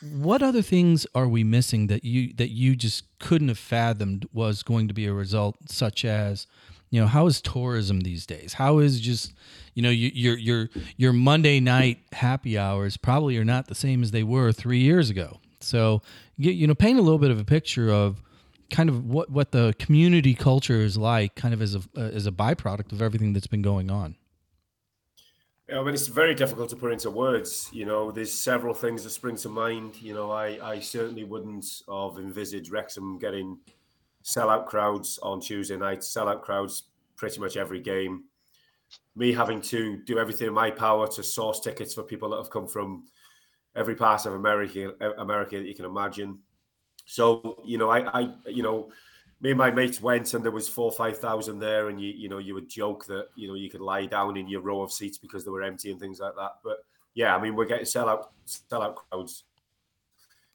[0.01, 4.63] what other things are we missing that you that you just couldn't have fathomed was
[4.63, 6.47] going to be a result such as
[6.91, 9.33] you know how is tourism these days how is just
[9.73, 14.11] you know your your your monday night happy hours probably are not the same as
[14.11, 16.01] they were three years ago so
[16.37, 18.21] you know paint a little bit of a picture of
[18.69, 22.27] kind of what what the community culture is like kind of as a uh, as
[22.27, 24.15] a byproduct of everything that's been going on
[25.73, 27.69] I mean, it's very difficult to put into words.
[27.71, 30.01] You know, there's several things that spring to mind.
[30.01, 33.57] You know, I, I certainly wouldn't have envisaged Wrexham getting
[34.23, 36.83] sellout crowds on Tuesday nights, sellout crowds
[37.15, 38.25] pretty much every game.
[39.15, 42.49] Me having to do everything in my power to source tickets for people that have
[42.49, 43.05] come from
[43.75, 46.39] every part of America, America that you can imagine.
[47.05, 48.91] So, you know, I, I you know,
[49.41, 52.29] me and my mates went and there was four five thousand there and you you
[52.29, 54.91] know you would joke that you know you could lie down in your row of
[54.91, 56.77] seats because they were empty and things like that but
[57.15, 59.43] yeah i mean we're getting sellout sellout crowds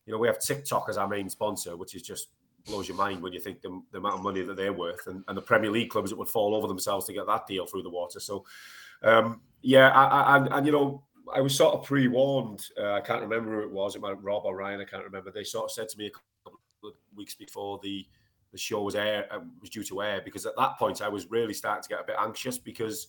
[0.07, 2.29] you know we have tiktok as our main sponsor which is just
[2.67, 5.25] blows your mind when you think the, the amount of money that they're worth and,
[5.29, 7.83] and the premier league clubs that would fall over themselves to get that deal through
[7.83, 8.45] the water so
[9.03, 11.03] um yeah I, I, and, and you know
[11.35, 12.65] I was sort of pre-warned.
[12.79, 13.97] Uh, I can't remember who it was.
[13.97, 14.81] It might Rob or Ryan.
[14.81, 15.31] I can't remember.
[15.31, 18.07] They sort of said to me a couple of weeks before the
[18.53, 21.31] the show was air uh, was due to air because at that point I was
[21.31, 23.09] really starting to get a bit anxious because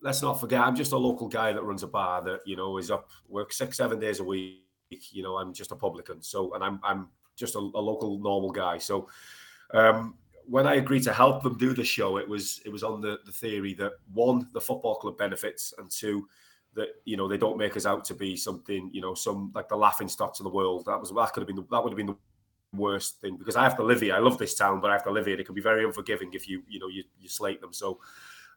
[0.00, 2.78] let's not forget I'm just a local guy that runs a bar that you know
[2.78, 4.62] is up works six seven days a week.
[5.10, 8.50] You know I'm just a publican, so and I'm I'm just a, a local normal
[8.50, 8.78] guy.
[8.78, 9.08] So
[9.72, 10.14] um,
[10.46, 13.18] when I agreed to help them do the show, it was it was on the
[13.24, 16.28] the theory that one the football club benefits and two
[16.74, 19.68] that you know they don't make us out to be something you know some like
[19.68, 20.84] the laughing stocks of the world.
[20.86, 22.16] That was that could have been the, that would have been the
[22.72, 24.14] worst thing because I have to live here.
[24.14, 25.38] I love this town, but I have to live here.
[25.38, 27.72] It can be very unforgiving if you you know you, you slate them.
[27.72, 28.00] So,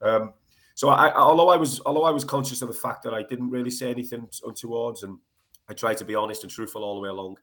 [0.01, 0.33] um,
[0.75, 3.49] so I although I was although I was conscious of the fact that I didn't
[3.49, 5.17] really say anything untowards, and
[5.69, 7.38] I tried to be honest and truthful all the way along.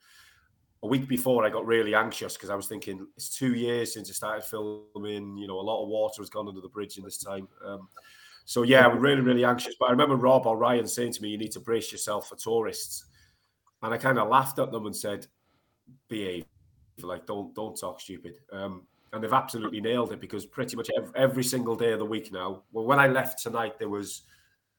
[0.83, 4.09] A week before, I got really anxious because I was thinking it's two years since
[4.09, 5.37] I started filming.
[5.37, 7.49] You know, a lot of water has gone under the bridge in this time.
[7.65, 7.89] Um,
[8.47, 9.75] so yeah, I was really really anxious.
[9.79, 12.37] But I remember Rob or Ryan saying to me, "You need to brace yourself for
[12.37, 13.05] tourists,"
[13.83, 15.27] and I kind of laughed at them and said,
[16.09, 16.47] "Behave."
[17.05, 18.35] like don't don't talk stupid.
[18.53, 22.05] Um, and they've absolutely nailed it because pretty much every, every, single day of the
[22.05, 22.63] week now.
[22.73, 24.23] Well, when I left tonight, there was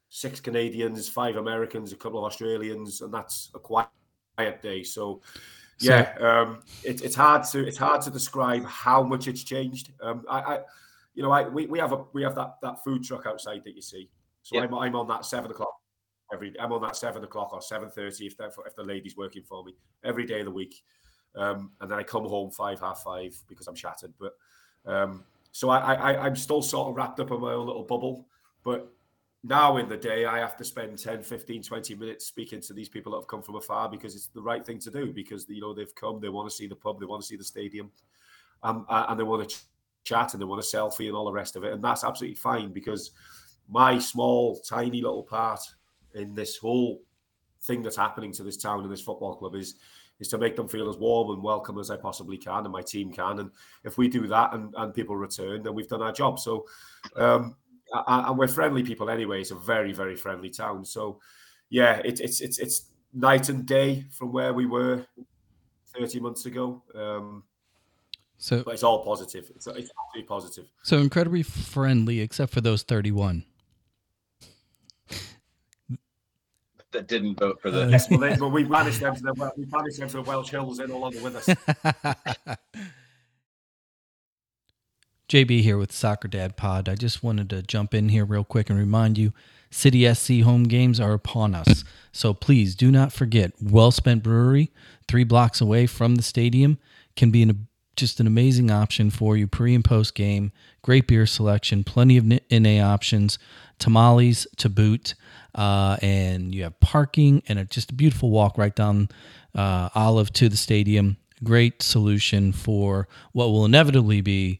[0.09, 3.89] six Canadians, five Americans, a couple of Australians, and that's a quiet
[4.61, 4.83] day.
[4.83, 5.21] So,
[5.79, 9.91] yeah, um, it, it's hard to it's hard to describe how much it's changed.
[10.01, 10.59] Um, I, I,
[11.15, 13.75] you know, I we, we have a we have that that food truck outside that
[13.75, 14.09] you see.
[14.43, 15.73] So I'm, I'm on that seven o'clock
[16.33, 16.53] every.
[16.59, 19.75] I'm on that seven o'clock or seven thirty if if the lady's working for me
[20.03, 20.83] every day of the week.
[21.35, 24.13] Um, and then I come home five, half five because I'm shattered.
[24.19, 24.33] But
[24.85, 28.27] um, so I, I, I'm still sort of wrapped up in my own little bubble.
[28.63, 28.91] But
[29.43, 32.89] now in the day, I have to spend 10, 15, 20 minutes speaking to these
[32.89, 35.61] people that have come from afar because it's the right thing to do because, you
[35.61, 37.91] know, they've come, they want to see the pub, they want to see the stadium,
[38.61, 39.55] um, and they want to
[40.03, 41.73] chat and they want a selfie and all the rest of it.
[41.73, 43.11] And that's absolutely fine because
[43.67, 45.61] my small, tiny little part
[46.13, 47.01] in this whole
[47.63, 49.75] thing that's happening to this town and this football club is
[50.19, 52.83] is to make them feel as warm and welcome as I possibly can, and my
[52.83, 53.39] team can.
[53.39, 53.49] And
[53.83, 56.37] if we do that and, and people return, then we've done our job.
[56.37, 56.67] So,
[57.15, 57.55] um,
[57.93, 59.41] and we're friendly people anyway.
[59.41, 60.85] It's a very very friendly town.
[60.85, 61.19] So,
[61.69, 65.05] yeah, it, it's it's it's night and day from where we were
[65.97, 66.81] 30 months ago.
[66.95, 67.43] Um,
[68.37, 69.51] so, but it's all positive.
[69.55, 70.65] It's, it's absolutely positive.
[70.83, 73.43] So incredibly friendly, except for those 31.
[76.91, 77.87] that didn't vote for the.
[77.87, 80.49] yes, well, they, well, we banished them to the we banished them to the Welsh
[80.49, 80.77] Hills.
[80.77, 82.57] They're no longer with us.
[85.31, 86.89] JB here with Soccer Dad Pod.
[86.89, 89.31] I just wanted to jump in here real quick and remind you
[89.69, 91.85] City SC home games are upon us.
[92.11, 94.71] So please do not forget Well Spent Brewery,
[95.07, 96.79] three blocks away from the stadium,
[97.15, 100.51] can be an, just an amazing option for you pre and post game.
[100.81, 103.39] Great beer selection, plenty of NA options,
[103.79, 105.15] tamales to boot
[105.55, 109.07] uh, and you have parking and a, just a beautiful walk right down
[109.55, 111.15] uh, Olive to the stadium.
[111.41, 114.59] Great solution for what will inevitably be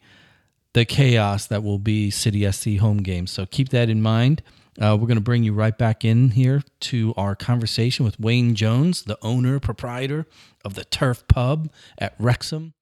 [0.73, 3.31] the chaos that will be City SC home games.
[3.31, 4.41] So keep that in mind.
[4.79, 8.55] Uh, we're going to bring you right back in here to our conversation with Wayne
[8.55, 10.25] Jones, the owner proprietor
[10.63, 12.73] of the Turf Pub at Wrexham.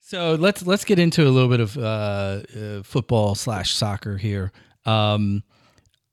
[0.00, 4.52] So let's let's get into a little bit of uh, uh, football slash soccer here.
[4.84, 5.44] Um,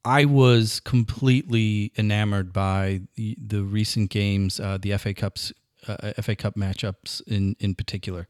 [0.05, 5.51] I was completely enamored by the, the recent games, uh, the FA Cups,
[5.87, 8.27] uh, FA Cup matchups in in particular,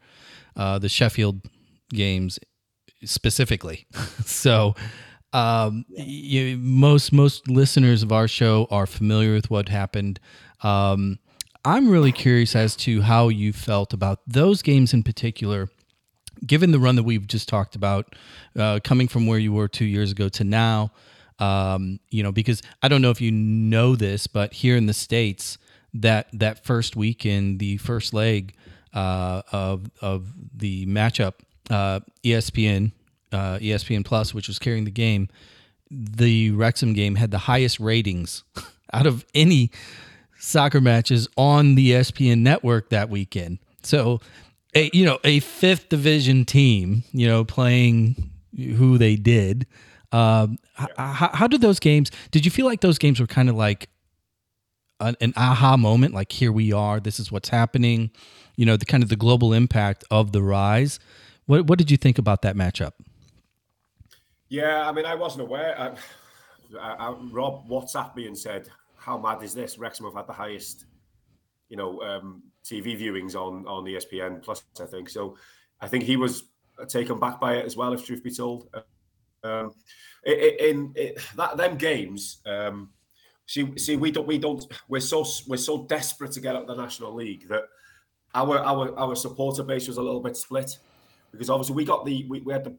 [0.56, 1.46] uh, the Sheffield
[1.90, 2.40] games
[3.04, 3.88] specifically.
[4.26, 4.76] so,
[5.34, 10.20] um, you, most most listeners of our show are familiar with what happened.
[10.62, 11.20] Um,
[11.64, 15.70] I'm really curious as to how you felt about those games in particular
[16.46, 18.16] given the run that we've just talked about,
[18.58, 20.92] uh, coming from where you were two years ago to now,
[21.40, 24.94] um, you know, because I don't know if you know this, but here in the
[24.94, 25.58] states,
[25.94, 28.56] that that first week in the first leg
[28.94, 31.34] uh, of of the matchup,
[31.72, 32.92] uh, ESPN
[33.32, 35.30] uh, ESPN Plus, which was carrying the game,
[35.90, 38.44] the Wrexham game had the highest ratings
[38.94, 39.72] out of any
[40.38, 43.60] soccer matches on the ESPN network that weekend.
[43.84, 44.20] So,
[44.76, 49.66] a you know a fifth division team, you know, playing who they did
[50.12, 52.12] um, how, how did those games?
[52.32, 53.90] Did you feel like those games were kind of like
[55.00, 56.14] an, an, aha moment?
[56.14, 57.00] Like here we are.
[57.00, 58.12] This is what's happening.
[58.58, 61.00] You know, the kind of the global impact of the rise.
[61.52, 62.94] What what did you think about that matchup?
[64.48, 65.78] Yeah, I mean, I wasn't aware.
[65.78, 65.98] I,
[66.80, 69.78] I, Rob WhatsApped me and said, "How mad is this?
[69.78, 70.86] Wrexham have had the highest,
[71.68, 74.64] you know, um, TV viewings on on ESPN Plus.
[74.80, 75.36] I think so.
[75.82, 76.46] I think he was
[76.88, 77.92] taken back by it as well.
[77.92, 78.74] If truth be told."
[79.44, 79.74] Um,
[80.24, 82.92] in, in, that them games, um,
[83.46, 86.76] see, see, we don't, we don't, we're so we're so desperate to get up the
[86.76, 87.64] National League that
[88.36, 90.78] our our our supporter base was a little bit split
[91.32, 92.76] because obviously we got the we, we had the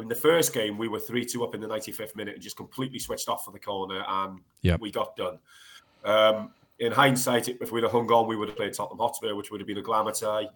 [0.00, 2.56] in the first game we were three two up in the 95th minute and just
[2.56, 4.80] completely switched off for the corner and yep.
[4.80, 5.38] we got done.
[6.04, 9.52] Um, in hindsight, if we'd have hung on, we would have played Tottenham Hotspur, which
[9.52, 10.48] would have been a glamour tie.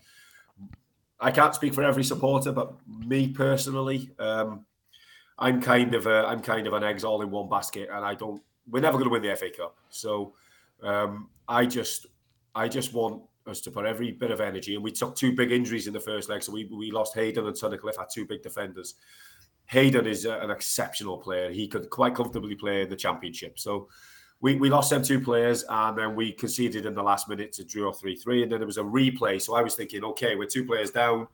[1.20, 4.66] I can't speak for every supporter, but me personally, um,
[5.38, 8.14] I'm kind of a, I'm kind of an eggs all in one basket, and I
[8.14, 8.42] don't.
[8.68, 10.34] We're never going to win the FA Cup, so
[10.82, 12.06] um, I just
[12.54, 14.74] I just want us to put every bit of energy.
[14.74, 17.46] And we took two big injuries in the first leg, so we we lost Hayden
[17.46, 18.94] and Tunnicliffe, had two big defenders.
[19.66, 21.50] Hayden is a, an exceptional player.
[21.50, 23.58] He could quite comfortably play the championship.
[23.58, 23.88] So
[24.40, 27.64] we, we lost them two players and then we conceded in the last minute to
[27.64, 28.42] draw 3 3.
[28.44, 29.40] And then there was a replay.
[29.40, 31.26] So I was thinking, okay, we're two players down.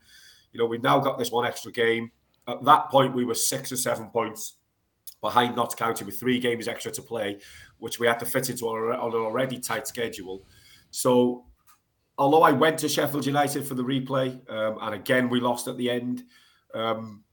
[0.52, 2.10] You know, we've now got this one extra game.
[2.48, 4.56] At that point, we were six or seven points
[5.20, 7.38] behind Notts County with three games extra to play,
[7.78, 10.44] which we had to fit into on an already tight schedule.
[10.90, 11.46] So,
[12.18, 15.76] although I went to Sheffield United for the replay, um, and again we lost at
[15.76, 16.24] the end,
[16.74, 17.24] um,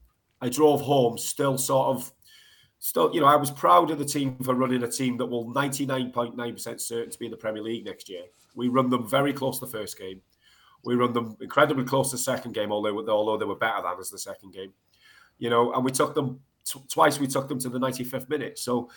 [0.41, 2.11] I drove home still sort of,
[2.79, 5.53] still, you know, I was proud of the team for running a team that will
[5.53, 8.23] 99.9% certain to be in the Premier League next year.
[8.55, 10.21] We run them very close the first game.
[10.85, 14.09] We run them incredibly close the second game, although although they were better than us
[14.09, 14.71] the second game
[15.39, 17.19] you know, and we took them t- twice.
[17.19, 18.59] We took them to the 95th minute.
[18.59, 18.91] So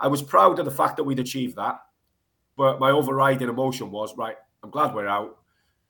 [0.00, 1.80] I was proud of the fact that we'd achieved that.
[2.56, 4.36] But my overriding emotion was right.
[4.62, 5.38] I'm glad we're out.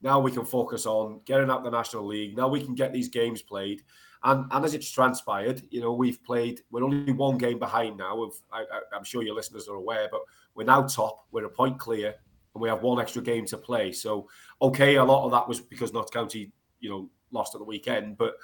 [0.01, 2.37] Now we can focus on getting up the National League.
[2.37, 3.81] Now we can get these games played.
[4.23, 8.29] And, and as it's transpired, you know, we've played, we're only one game behind now.
[8.51, 10.21] I, am sure your listeners are aware, but
[10.55, 11.25] we're now top.
[11.31, 12.15] We're a point clear
[12.53, 13.91] and we have one extra game to play.
[13.91, 14.27] So,
[14.61, 18.17] okay, a lot of that was because Notts County, you know, lost at the weekend.
[18.17, 18.35] But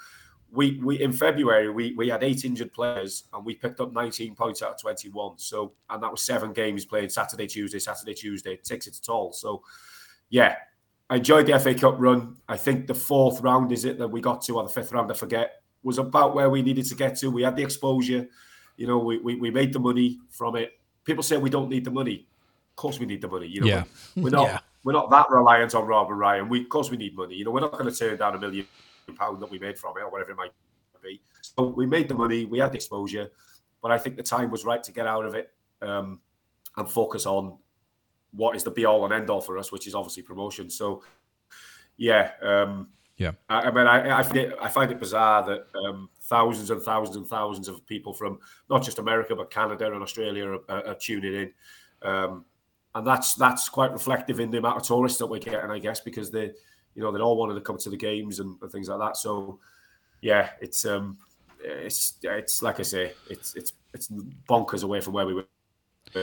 [0.50, 4.34] we we in February we we had eight injured players and we picked up 19
[4.34, 5.38] points out of 21.
[5.38, 8.54] So and that was seven games played Saturday, Tuesday, Saturday, Tuesday.
[8.54, 9.32] It takes it at all.
[9.32, 9.62] So
[10.30, 10.56] yeah,
[11.08, 12.36] I enjoyed the FA Cup run.
[12.48, 15.10] I think the fourth round is it that we got to, or the fifth round,
[15.10, 17.30] I forget, was about where we needed to get to.
[17.30, 18.26] We had the exposure,
[18.76, 20.72] you know, we we, we made the money from it.
[21.04, 22.26] People say we don't need the money.
[22.70, 23.46] Of course we need the money.
[23.46, 23.84] You know, yeah.
[24.16, 24.58] we're not yeah.
[24.82, 26.48] we're not that reliant on Rob and Ryan.
[26.48, 27.34] We of course we need money.
[27.36, 28.66] You know, we're not going to turn down a million
[29.14, 30.50] pound that we made from it or whatever it might
[31.02, 31.20] be.
[31.40, 33.30] So we made the money, we had the exposure,
[33.80, 36.20] but I think the time was right to get out of it um,
[36.76, 37.56] and focus on
[38.36, 40.70] what is the be all and end all for us, which is obviously promotion.
[40.70, 41.02] So,
[41.96, 43.32] yeah, um, yeah.
[43.48, 46.82] I, I mean, I, I, find it, I find it bizarre that um, thousands and
[46.82, 50.86] thousands and thousands of people from not just America but Canada and Australia are, are,
[50.88, 51.52] are tuning in.
[52.08, 52.44] Um,
[52.94, 56.00] and that's that's quite reflective in the amount of tourists that we're getting, I guess,
[56.00, 56.52] because they
[56.96, 59.16] you know, they all wanted to come to the games and, and things like that.
[59.16, 59.60] So,
[60.22, 61.18] yeah, it's um,
[61.60, 64.08] it's it's like I say, it's it's it's
[64.48, 65.46] bonkers away from where we were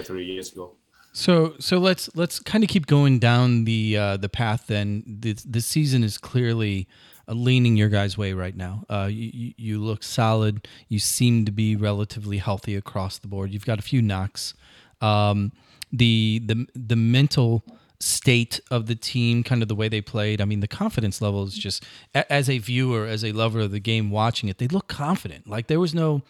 [0.03, 0.75] three years ago.
[1.13, 4.65] So so let's let's kind of keep going down the uh, the path.
[4.67, 6.87] Then the the season is clearly
[7.27, 8.83] uh, leaning your guys' way right now.
[8.89, 10.67] Uh, you, you look solid.
[10.89, 13.51] You seem to be relatively healthy across the board.
[13.51, 14.55] You've got a few knocks.
[15.01, 15.51] Um,
[15.91, 17.63] the the the mental
[17.99, 20.41] state of the team, kind of the way they played.
[20.41, 23.79] I mean, the confidence level is just as a viewer, as a lover of the
[23.79, 25.47] game, watching it, they look confident.
[25.47, 26.23] Like there was no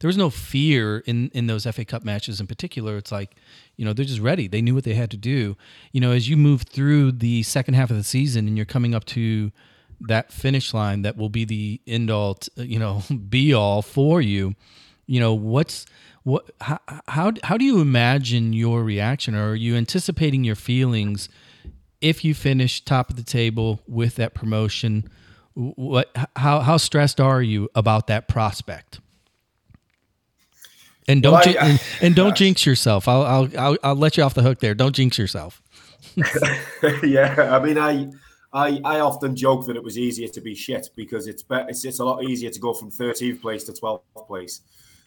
[0.00, 2.96] there was no fear in in those FA Cup matches in particular.
[2.96, 3.36] It's like
[3.76, 4.48] you know they're just ready.
[4.48, 5.56] They knew what they had to do.
[5.92, 8.94] You know, as you move through the second half of the season and you're coming
[8.94, 9.52] up to
[10.00, 14.20] that finish line that will be the end all, uh, you know, be all for
[14.20, 14.54] you.
[15.06, 15.86] You know, what's
[16.24, 21.28] what how, how how do you imagine your reaction or are you anticipating your feelings
[22.00, 25.08] if you finish top of the table with that promotion?
[25.54, 29.00] What how how stressed are you about that prospect?
[31.08, 33.06] And don't well, I, and, don't jinx yourself.
[33.06, 34.74] I'll, I'll I'll I'll let you off the hook there.
[34.74, 35.62] Don't jinx yourself.
[37.04, 38.10] yeah, I mean, I
[38.52, 41.68] I I often joke that it was easier to be shit because it's better.
[41.68, 44.62] It's, it's a lot easier to go from 13th place to 12th place.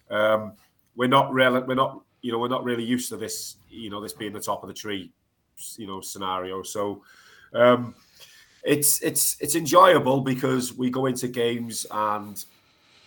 [0.09, 0.53] Um,
[0.95, 4.01] we're not really we're not you know we're not really used to this you know
[4.01, 5.11] this being the top of the tree
[5.77, 6.63] you know scenario.
[6.63, 7.03] So.
[7.53, 7.95] Um,
[8.63, 12.43] it's it's it's enjoyable because we go into games and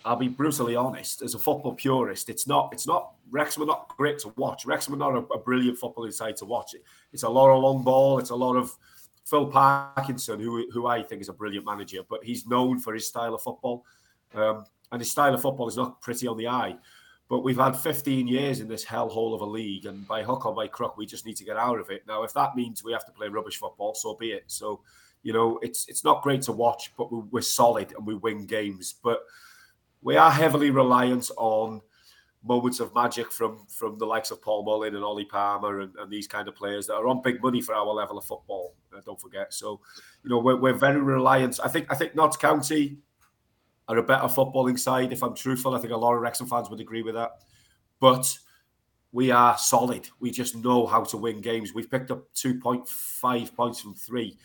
[0.05, 3.95] I'll be brutally honest, as a football purist, it's not it's not Wrexham are not
[3.97, 4.65] great to watch.
[4.65, 6.73] Wrexham are not a, a brilliant football side to watch.
[6.73, 6.83] It.
[7.13, 8.19] It's a lot of long ball.
[8.19, 8.75] It's a lot of
[9.25, 13.07] Phil Parkinson, who who I think is a brilliant manager, but he's known for his
[13.07, 13.85] style of football,
[14.35, 16.75] um, and his style of football is not pretty on the eye.
[17.29, 20.53] But we've had 15 years in this hellhole of a league, and by hook or
[20.53, 22.05] by crook, we just need to get out of it.
[22.05, 24.43] Now, if that means we have to play rubbish football, so be it.
[24.47, 24.81] So,
[25.23, 28.95] you know, it's it's not great to watch, but we're solid and we win games.
[29.01, 29.21] But
[30.03, 31.81] we are heavily reliant on
[32.45, 36.11] moments of magic from from the likes of Paul Mullin and Ollie Palmer and, and
[36.11, 38.75] these kind of players that are on big money for our level of football.
[38.95, 39.53] Uh, don't forget.
[39.53, 39.79] So,
[40.23, 41.59] you know, we're, we're very reliant.
[41.63, 42.97] I think I think Notts County
[43.87, 45.13] are a better footballing side.
[45.13, 47.31] If I'm truthful, I think a lot of Wrexham fans would agree with that.
[47.99, 48.37] But
[49.13, 50.09] we are solid.
[50.19, 51.73] We just know how to win games.
[51.73, 54.37] We've picked up 2.5 points from three.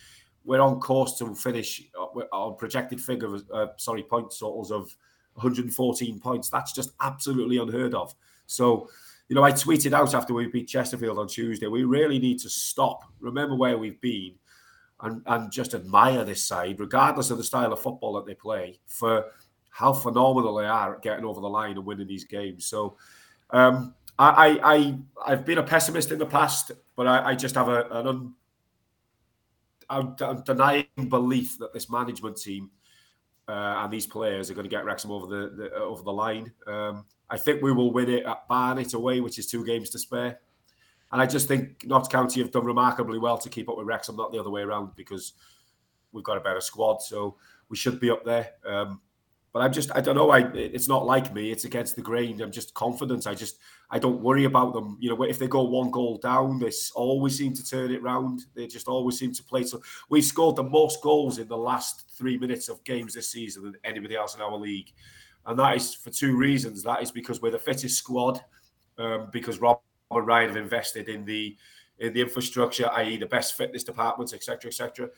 [0.44, 4.94] We're on course to finish uh, on projected figure, uh, sorry, point totals of
[5.38, 6.48] 114 points.
[6.48, 8.14] That's just absolutely unheard of.
[8.46, 8.88] So,
[9.28, 12.50] you know, I tweeted out after we beat Chesterfield on Tuesday, we really need to
[12.50, 14.34] stop, remember where we've been,
[15.00, 18.80] and, and just admire this side, regardless of the style of football that they play,
[18.86, 19.26] for
[19.70, 22.66] how phenomenal they are at getting over the line and winning these games.
[22.66, 22.96] So,
[23.50, 27.54] um, I, I, I, have been a pessimist in the past, but I, I just
[27.54, 28.34] have a, an un,
[29.88, 32.70] undenying belief that this management team
[33.48, 36.52] uh, and these players are going to get Wrexham over the, the over the line.
[36.66, 39.98] Um, I think we will win it at Barnet away, which is two games to
[39.98, 40.40] spare.
[41.10, 44.16] And I just think Notts County have done remarkably well to keep up with Wrexham,
[44.16, 45.32] not the other way around, because
[46.12, 47.00] we've got a better squad.
[47.02, 47.36] So
[47.68, 48.52] we should be up there.
[48.66, 49.00] Um,
[49.52, 50.30] but I'm just, I don't know.
[50.30, 51.50] I it's not like me.
[51.50, 52.40] It's against the grain.
[52.40, 53.26] I'm just confident.
[53.26, 53.58] I just,
[53.90, 54.98] I don't worry about them.
[55.00, 58.42] You know, if they go one goal down, they always seem to turn it round.
[58.54, 59.64] They just always seem to play.
[59.64, 59.80] So
[60.10, 63.76] we've scored the most goals in the last three minutes of games this season than
[63.84, 64.92] anybody else in our league,
[65.46, 66.82] and that is for two reasons.
[66.82, 68.40] That is because we're the fittest squad,
[68.98, 69.80] um, because Rob
[70.10, 71.56] and Ryan have invested in the
[71.98, 75.08] in the infrastructure, i.e., the best fitness departments, etc., etc.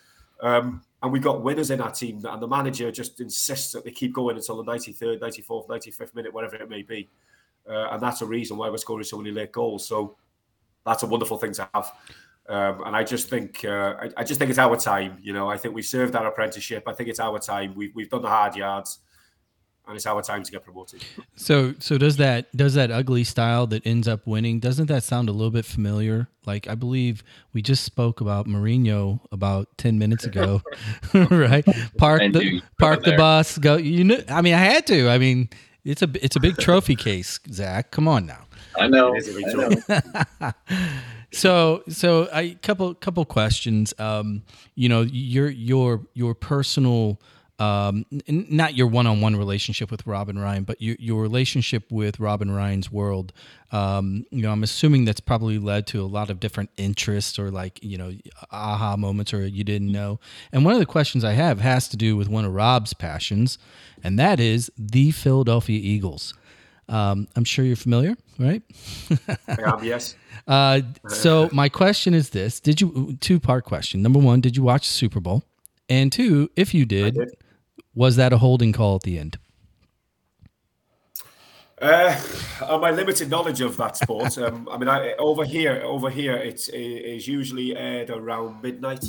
[0.42, 3.90] Um, and we've got winners in our team, and the manager just insists that they
[3.90, 7.08] keep going until the 93rd, 94th, 95th minute, whatever it may be.
[7.68, 9.86] Uh, and that's a reason why we're scoring so many late goals.
[9.86, 10.16] So
[10.84, 11.92] that's a wonderful thing to have.
[12.48, 15.18] Um, and I just think uh, I, I, just think it's our time.
[15.22, 16.84] You know, I think we've served our apprenticeship.
[16.86, 17.74] I think it's our time.
[17.76, 18.98] We've we've done the hard yards
[19.86, 21.04] and it's our time to get promoted.
[21.34, 24.60] So, so does that does that ugly style that ends up winning?
[24.60, 26.28] Doesn't that sound a little bit familiar?
[26.46, 30.62] Like I believe we just spoke about Mourinho about ten minutes ago,
[31.14, 31.64] right?
[31.96, 33.58] Park the park the bus.
[33.58, 33.76] Go.
[33.76, 35.08] You know, I mean, I had to.
[35.08, 35.48] I mean,
[35.84, 37.90] it's a it's a big trophy case, Zach.
[37.90, 38.46] Come on now.
[38.78, 39.14] I know.
[39.16, 39.54] I
[40.42, 40.52] know.
[41.32, 43.92] so so a couple couple questions.
[43.98, 47.20] Um, you know, your your your personal
[47.60, 52.40] um, not your one-on-one relationship with Rob and Ryan, but your, your relationship with Rob
[52.40, 53.34] and Ryan's world.
[53.70, 57.50] Um, you know, I'm assuming that's probably led to a lot of different interests or
[57.50, 58.12] like you know
[58.50, 60.18] aha moments or you didn't know.
[60.52, 63.58] And one of the questions I have has to do with one of Rob's passions,
[64.02, 66.32] and that is the Philadelphia Eagles.
[66.88, 68.62] Um, I'm sure you're familiar, right?
[69.82, 70.16] yes.
[70.48, 74.02] Uh, so my question is this: Did you two part question?
[74.02, 75.44] Number one, did you watch the Super Bowl?
[75.88, 77.36] And two, if you did, did
[77.94, 79.38] was that a holding call at the end?
[81.80, 82.14] Uh,
[82.68, 86.36] on my limited knowledge of that sport, um, I mean, I, over here, over here,
[86.36, 89.04] it's it's usually aired around midnight,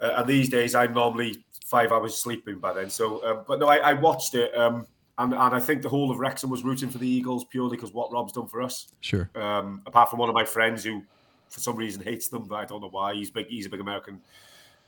[0.00, 2.88] uh, and these days I'm normally five hours sleeping by then.
[2.88, 4.86] So, um, but no, I, I watched it, um,
[5.18, 7.92] and and I think the whole of Wrexham was rooting for the Eagles purely because
[7.92, 8.92] what Rob's done for us.
[9.00, 9.28] Sure.
[9.34, 11.02] Um, apart from one of my friends who,
[11.48, 13.14] for some reason, hates them, but I don't know why.
[13.14, 13.48] He's big.
[13.48, 14.20] He's a big American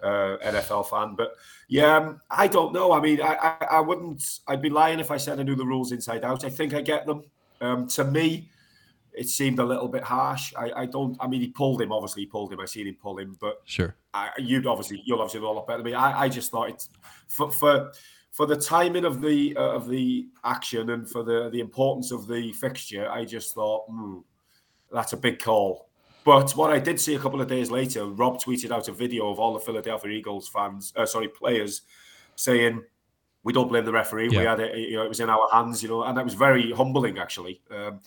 [0.05, 1.15] uh, NFL fan.
[1.17, 1.33] But
[1.69, 2.93] yeah, um, I don't know.
[2.93, 4.41] I mean, I, I, I wouldn't.
[4.47, 6.45] I'd be lying if I said I knew the rules inside out.
[6.45, 7.25] I think I get them.
[7.61, 8.51] Um, to me,
[9.13, 10.53] it seemed a little bit harsh.
[10.57, 11.17] I, I don't.
[11.21, 11.93] I mean, he pulled him.
[11.93, 12.61] Obviously, he pulled him.
[12.61, 13.37] I seen him pull him.
[13.41, 15.95] But sure, I, you'd obviously you'll obviously know a lot better than me.
[15.95, 16.89] I, I just thought it's
[17.29, 17.93] for for
[18.33, 22.27] for the timing of the uh, of the action and for the the importance of
[22.27, 23.09] the fixture.
[23.11, 24.19] I just thought hmm,
[24.93, 25.89] that's a big call.
[26.25, 29.31] But what I did see a couple of days later, Rob tweeted out a video
[29.31, 31.83] of all the Philadelphia Eagles fans, uh, sorry, players,
[32.35, 32.83] saying
[33.43, 34.31] we don't blame the referee.
[34.31, 34.41] Yeah.
[34.41, 36.35] We had it, you know, it was in our hands, you know, and that was
[36.35, 37.61] very humbling actually.
[37.71, 38.01] Um,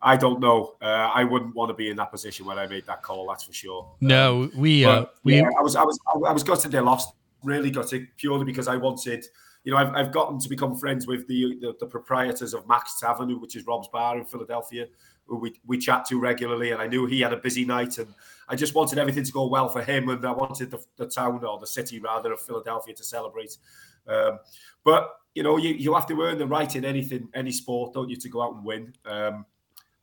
[0.00, 0.76] I don't know.
[0.80, 3.26] Uh, I wouldn't want to be in that position when I made that call.
[3.28, 3.90] That's for sure.
[4.00, 5.36] No, um, we uh, we.
[5.36, 7.14] Yeah, I was I was I was gutted they lost.
[7.42, 9.26] Really gutted purely because I wanted.
[9.66, 13.00] You know, I've, I've gotten to become friends with the, the, the proprietors of Mac's
[13.00, 14.86] Tavern, which is Rob's bar in Philadelphia,
[15.24, 16.70] who we, we chat to regularly.
[16.70, 18.06] And I knew he had a busy night, and
[18.48, 21.44] I just wanted everything to go well for him, and I wanted the, the town
[21.44, 23.58] or the city rather of Philadelphia to celebrate.
[24.06, 24.38] Um,
[24.84, 28.08] but you know, you, you have to earn the right in anything, any sport, don't
[28.08, 28.94] you, to go out and win.
[29.04, 29.46] Um,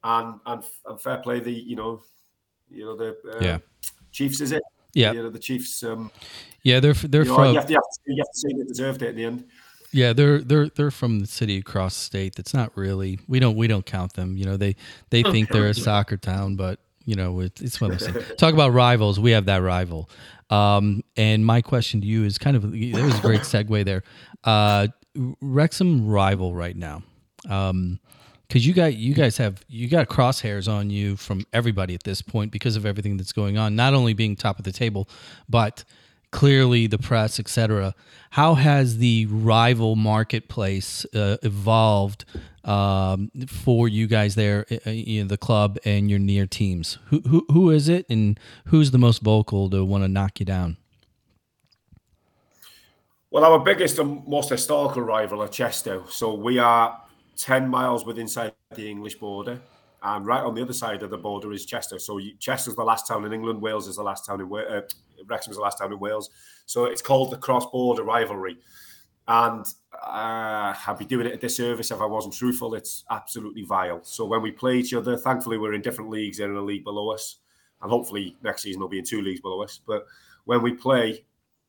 [0.04, 2.02] and and and fair play the you know
[2.70, 3.58] you know the uh, yeah.
[4.12, 4.62] Chiefs is it
[4.94, 5.12] yeah.
[5.12, 6.12] Know the Chiefs um
[6.64, 8.50] yeah they're they're you from you, have to, you, have to, you have to say
[8.58, 9.46] they deserved it in the end.
[9.92, 12.36] Yeah they're they're they're from the city across the state.
[12.36, 14.38] That's not really we don't we don't count them.
[14.38, 14.76] You know they
[15.10, 18.26] they think they're a soccer town but you know it, it's one of those things
[18.38, 19.20] talk about rivals.
[19.20, 20.10] We have that rival.
[20.50, 24.04] Um and my question to you is kind of there was a great segue there.
[24.44, 24.88] Uh
[25.42, 27.04] Wrexham rival right now.
[27.50, 28.00] Um
[28.54, 32.22] because you got you guys have you got crosshairs on you from everybody at this
[32.22, 35.10] point because of everything that's going on not only being top of the table
[35.50, 35.84] but
[36.30, 37.96] clearly the press etc
[38.30, 42.26] how has the rival marketplace uh, evolved
[42.64, 47.00] um, for you guys there uh, you know, the club and your near teams?
[47.08, 50.46] Who, who who is it and who's the most vocal to want to knock you
[50.46, 50.78] down?
[53.32, 57.03] Well our biggest and most historical rival are Chester so we are
[57.38, 59.60] 10 miles within inside the English border.
[60.02, 61.98] And right on the other side of the border is Chester.
[61.98, 63.62] So Chester's the last town in England.
[63.62, 64.52] Wales is the last town in.
[64.54, 64.82] Uh,
[65.26, 66.30] Wrexham's the last town in Wales.
[66.66, 68.58] So it's called the cross-border rivalry.
[69.28, 72.76] And uh, I'd be doing it a disservice if I wasn't truthful.
[72.76, 74.04] It's absolutely vile.
[74.04, 76.38] So when we play each other, thankfully we're in different leagues.
[76.38, 77.38] They're in a league below us,
[77.82, 79.80] and hopefully next season we'll be in two leagues below us.
[79.88, 80.06] But
[80.44, 81.24] when we play,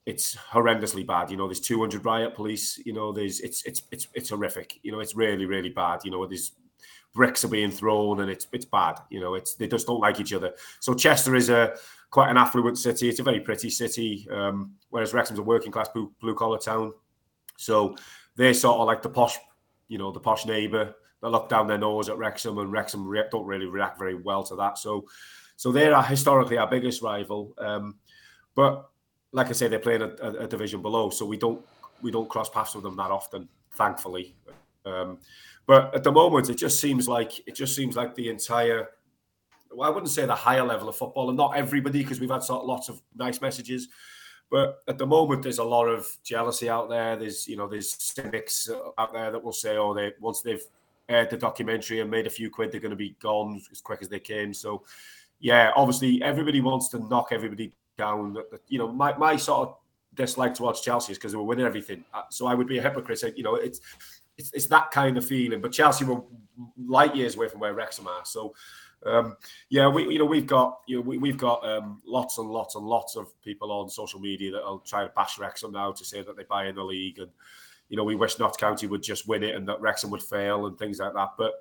[0.07, 1.31] it's horrendously bad.
[1.31, 2.79] You know, there's 200 riot police.
[2.85, 4.79] You know, there's it's it's it's it's horrific.
[4.83, 6.01] You know, it's really really bad.
[6.05, 6.53] You know, there's
[7.15, 8.99] bricks are being thrown and it's it's bad.
[9.11, 10.53] You know, it's they just don't like each other.
[10.81, 11.75] So Chester is a
[12.11, 13.09] quite an affluent city.
[13.09, 16.93] It's a very pretty city, um, whereas Wrexham's a working class blue, blue collar town.
[17.57, 17.97] So
[18.37, 19.37] they're sort of like the posh,
[19.89, 23.25] you know, the posh neighbour that look down their nose at Wrexham, and Wrexham re-
[23.31, 24.79] don't really react very well to that.
[24.79, 25.07] So,
[25.57, 27.55] so they're historically our biggest rival.
[27.59, 27.97] Um,
[28.55, 28.91] but
[29.35, 31.61] like I say, they're playing a, a, division below, so we don't
[32.01, 34.37] we don't cross paths with them that often, thankfully.
[34.87, 35.18] Um,
[35.66, 38.91] but at the moment, it just seems like it just seems like the entire.
[39.72, 42.49] Well, I wouldn't say the higher level of football, and not everybody, because we've had
[42.49, 43.89] lots of nice messages.
[44.51, 47.16] But at the moment, there's a lot of jealousy out there.
[47.16, 50.64] There's you know there's cynics out there that will say, oh, they once they've
[51.09, 53.99] aired the documentary and made a few quid, they're going to be gone as quick
[54.01, 54.55] as they came.
[54.55, 54.85] So
[55.41, 58.36] yeah, obviously everybody wants to knock everybody down.
[58.68, 59.76] You know, my, my sort of
[60.14, 62.05] dislike towards Chelsea is because they were winning everything.
[62.12, 63.18] Uh, so I would be a hypocrite.
[63.18, 63.80] Saying, you know, it's,
[64.36, 65.61] it's it's that kind of feeling.
[65.61, 66.22] But Chelsea were
[66.86, 68.24] light years away from where Wrexham are.
[68.24, 68.55] So
[69.07, 69.36] um,
[69.68, 72.74] yeah, we you know we've got you know we, we've got um, lots and lots
[72.74, 76.05] and lots of people on social media that are trying to bash Wrexham now to
[76.05, 77.30] say that they buy in the league and
[77.88, 80.66] you know we wish Notts County would just win it and that Wrexham would fail
[80.66, 81.30] and things like that.
[81.36, 81.53] But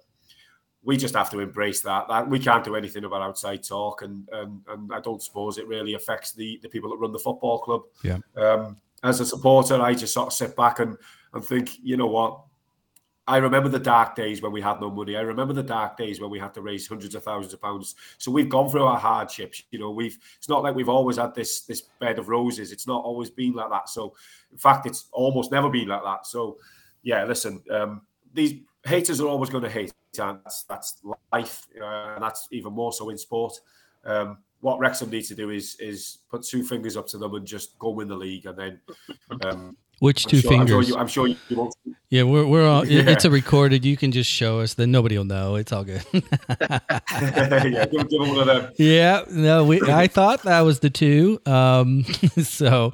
[0.84, 2.08] we just have to embrace that.
[2.08, 5.68] That we can't do anything about outside talk, and and, and I don't suppose it
[5.68, 7.84] really affects the the people that run the football club.
[8.04, 8.18] Yeah.
[8.36, 10.98] Um, as a supporter, I just sort of sit back and
[11.34, 12.42] and think, you know what?
[13.26, 15.16] I remember the dark days when we had no money.
[15.16, 17.96] I remember the dark days when we had to raise hundreds of thousands of pounds.
[18.18, 19.64] So we've gone through our hardships.
[19.72, 22.74] You know, we've it's not like we've always had this this bed of roses.
[22.74, 23.88] It's not always been like that.
[23.88, 24.14] So
[24.52, 26.28] in fact, it's almost never been like that.
[26.28, 26.58] So
[27.02, 28.02] yeah, listen, um,
[28.34, 29.94] these haters are always going to hate.
[30.14, 33.54] That's that's life, uh, and that's even more so in sport.
[34.06, 37.46] Um, what Wrexham need to do is is put two fingers up to them and
[37.46, 38.82] just go win the league, and then.
[39.44, 40.96] Um, Which two I'm sure, fingers?
[40.96, 41.76] I'm sure you, I'm sure you won't.
[42.10, 42.86] yeah, we're we're all.
[42.86, 43.10] Yeah.
[43.10, 43.86] It's a recorded.
[43.86, 44.74] You can just show us.
[44.74, 45.56] Then nobody will know.
[45.56, 46.04] It's all good.
[46.14, 48.72] yeah, give, give one of them.
[48.78, 49.82] yeah, no, we.
[49.82, 51.40] I thought that was the two.
[51.46, 52.04] Um,
[52.44, 52.94] so,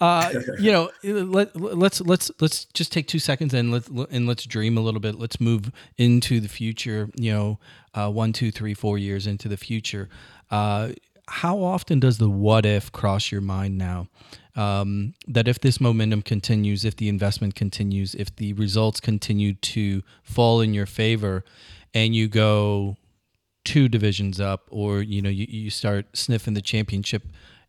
[0.00, 4.44] uh, you know, let let's let's let's just take two seconds and let's and let's
[4.44, 5.14] dream a little bit.
[5.16, 7.08] Let's move into the future.
[7.14, 7.58] You know,
[7.94, 10.08] uh, one, two, three, four years into the future.
[10.50, 10.90] Uh,
[11.28, 14.08] how often does the what if cross your mind now?
[14.58, 20.02] Um, that if this momentum continues, if the investment continues, if the results continue to
[20.24, 21.44] fall in your favor,
[21.94, 22.96] and you go
[23.64, 27.22] two divisions up, or you know you, you start sniffing the championship,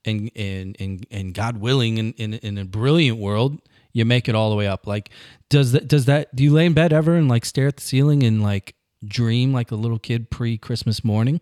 [0.04, 3.62] and and and, and God willing, in, in in a brilliant world,
[3.94, 4.88] you make it all the way up.
[4.88, 5.12] Like,
[5.48, 7.84] does that does that do you lay in bed ever and like stare at the
[7.84, 8.74] ceiling and like
[9.06, 11.40] dream like a little kid pre Christmas morning?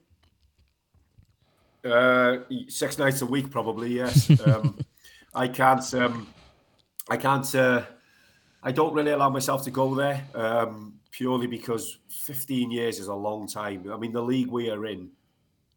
[1.85, 3.93] Uh, six nights a week, probably.
[3.93, 4.29] Yes.
[4.41, 4.77] Um,
[5.37, 5.93] I can't.
[5.93, 6.27] Um,
[7.09, 7.53] I can't.
[7.53, 7.83] Uh,
[8.63, 13.13] I don't really allow myself to go there um, purely because 15 years is a
[13.13, 13.89] long time.
[13.93, 15.11] I mean, the league we are in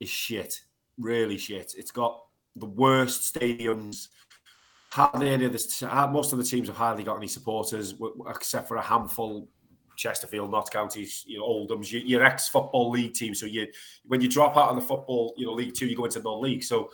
[0.00, 0.62] is shit,
[0.98, 1.74] really shit.
[1.76, 2.22] It's got
[2.56, 4.08] the worst stadiums.
[4.90, 5.82] Hardly any of this.
[5.82, 7.94] Most of the teams have hardly got any supporters,
[8.28, 9.46] except for a handful.
[9.94, 13.34] Chesterfield, Notts Counties, you know, Oldham's, your, your ex-football league team.
[13.34, 13.66] So you,
[14.06, 16.64] when you drop out of the football, you know, League Two, you go into non-league.
[16.64, 16.90] So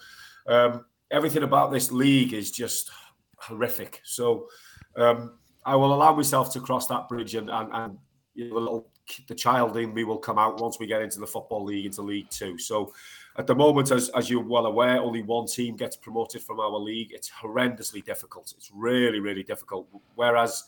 [0.48, 2.90] um, everything about this league is just
[3.38, 4.00] horrific.
[4.04, 4.48] So
[4.96, 7.98] um, I will allow myself to cross that bridge, and and, and
[8.34, 8.90] you know, the little
[9.28, 12.02] the child in me will come out once we get into the football league, into
[12.02, 12.58] League Two.
[12.58, 12.92] So
[13.36, 16.78] at the moment, as as you're well aware, only one team gets promoted from our
[16.78, 17.12] league.
[17.12, 18.52] It's horrendously difficult.
[18.56, 19.88] It's really really difficult.
[20.14, 20.64] Whereas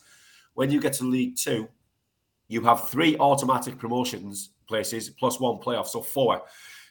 [0.53, 1.69] when you get to League Two
[2.49, 6.41] you have three automatic promotions places plus one playoff, so four.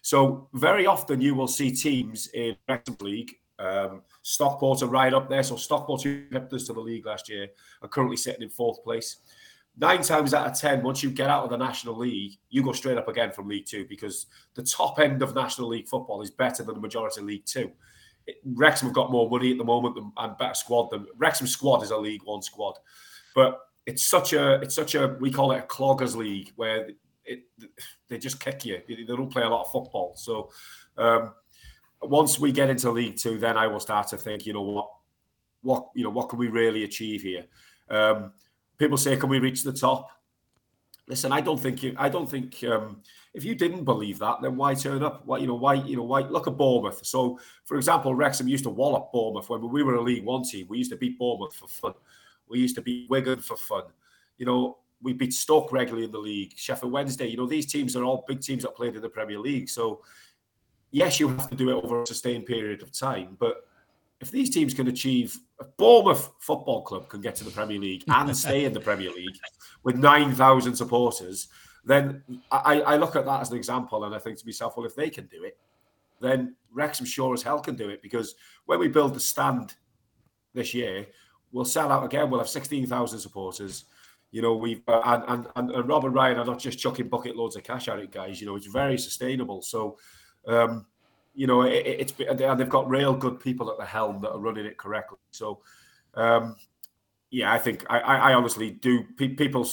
[0.02, 5.28] So very often you will see teams in Wrexham League, um, Stockport are right up
[5.28, 5.42] there.
[5.42, 7.48] So Stockport, who kept us to the league last year,
[7.82, 9.16] are currently sitting in fourth place.
[9.80, 12.72] Nine times out of ten, once you get out of the National League, you go
[12.72, 16.30] straight up again from League Two because the top end of National League football is
[16.30, 17.70] better than the majority of League Two.
[18.44, 21.82] Wrexham have got more money at the moment than, and better squad than Wrexham squad
[21.82, 22.74] is a League One squad,
[23.34, 26.90] but it's such a it's such a we call it a cloggers league where
[27.28, 27.42] it,
[28.08, 28.80] they just kick you.
[28.88, 30.14] They don't play a lot of football.
[30.16, 30.50] So
[30.96, 31.34] um,
[32.02, 34.88] once we get into League Two, then I will start to think, you know what,
[35.62, 37.44] what you know, what can we really achieve here?
[37.90, 38.32] Um,
[38.78, 40.08] people say, can we reach the top?
[41.06, 43.00] Listen, I don't think you, I don't think um,
[43.32, 45.22] if you didn't believe that, then why turn up?
[45.24, 47.04] Why you know why you know why look at Bournemouth.
[47.04, 50.66] So for example, Wrexham used to wallop Bournemouth when we were a League One team.
[50.68, 51.94] We used to beat Bournemouth for fun.
[52.48, 53.84] We used to beat Wigan for fun.
[54.36, 57.28] You know, we beat Stoke regularly in the league, Sheffield Wednesday.
[57.28, 59.68] You know, these teams are all big teams that played in the Premier League.
[59.68, 60.02] So,
[60.90, 63.36] yes, you have to do it over a sustained period of time.
[63.38, 63.68] But
[64.20, 68.04] if these teams can achieve, if Bournemouth Football Club can get to the Premier League
[68.08, 69.38] and stay in the Premier League
[69.84, 71.48] with 9,000 supporters,
[71.84, 74.86] then I, I look at that as an example and I think to myself, well,
[74.86, 75.56] if they can do it,
[76.20, 78.34] then Wrexham sure as hell can do it because
[78.66, 79.74] when we build the stand
[80.52, 81.06] this year,
[81.52, 82.28] we'll sell out again.
[82.28, 83.84] We'll have 16,000 supporters.
[84.30, 87.36] You know, we've uh, and, and and Rob and Ryan are not just chucking bucket
[87.36, 88.40] loads of cash at it, guys.
[88.40, 89.62] You know, it's very sustainable.
[89.62, 89.98] So,
[90.46, 90.86] um,
[91.34, 94.38] you know, it, it's and they've got real good people at the helm that are
[94.38, 95.18] running it correctly.
[95.30, 95.60] So,
[96.14, 96.56] um,
[97.30, 99.04] yeah, I think I, I honestly do.
[99.16, 99.66] People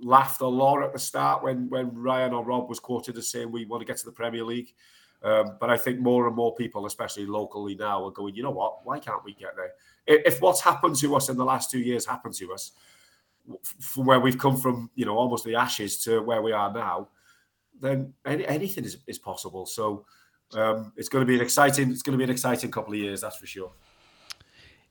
[0.00, 3.50] laughed a lot at the start when when Ryan or Rob was quoted as saying
[3.50, 4.74] we want to get to the Premier League.
[5.22, 8.36] Um, but I think more and more people, especially locally now, are going.
[8.36, 8.84] You know what?
[8.86, 9.72] Why can't we get there?
[10.06, 12.72] If what's happened to us in the last two years happened to us,
[13.80, 17.08] from where we've come from, you know, almost the ashes to where we are now,
[17.80, 19.66] then any, anything is, is possible.
[19.66, 20.04] So
[20.54, 21.90] um, it's going to be an exciting.
[21.90, 23.72] It's going to be an exciting couple of years, that's for sure.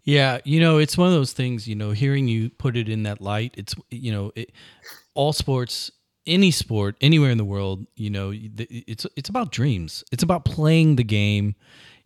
[0.04, 1.68] Yeah, you know, it's one of those things.
[1.68, 4.52] You know, hearing you put it in that light, it's you know, it,
[5.16, 5.92] all sports,
[6.26, 10.04] any sport, anywhere in the world, you know, it's it's about dreams.
[10.12, 11.56] It's about playing the game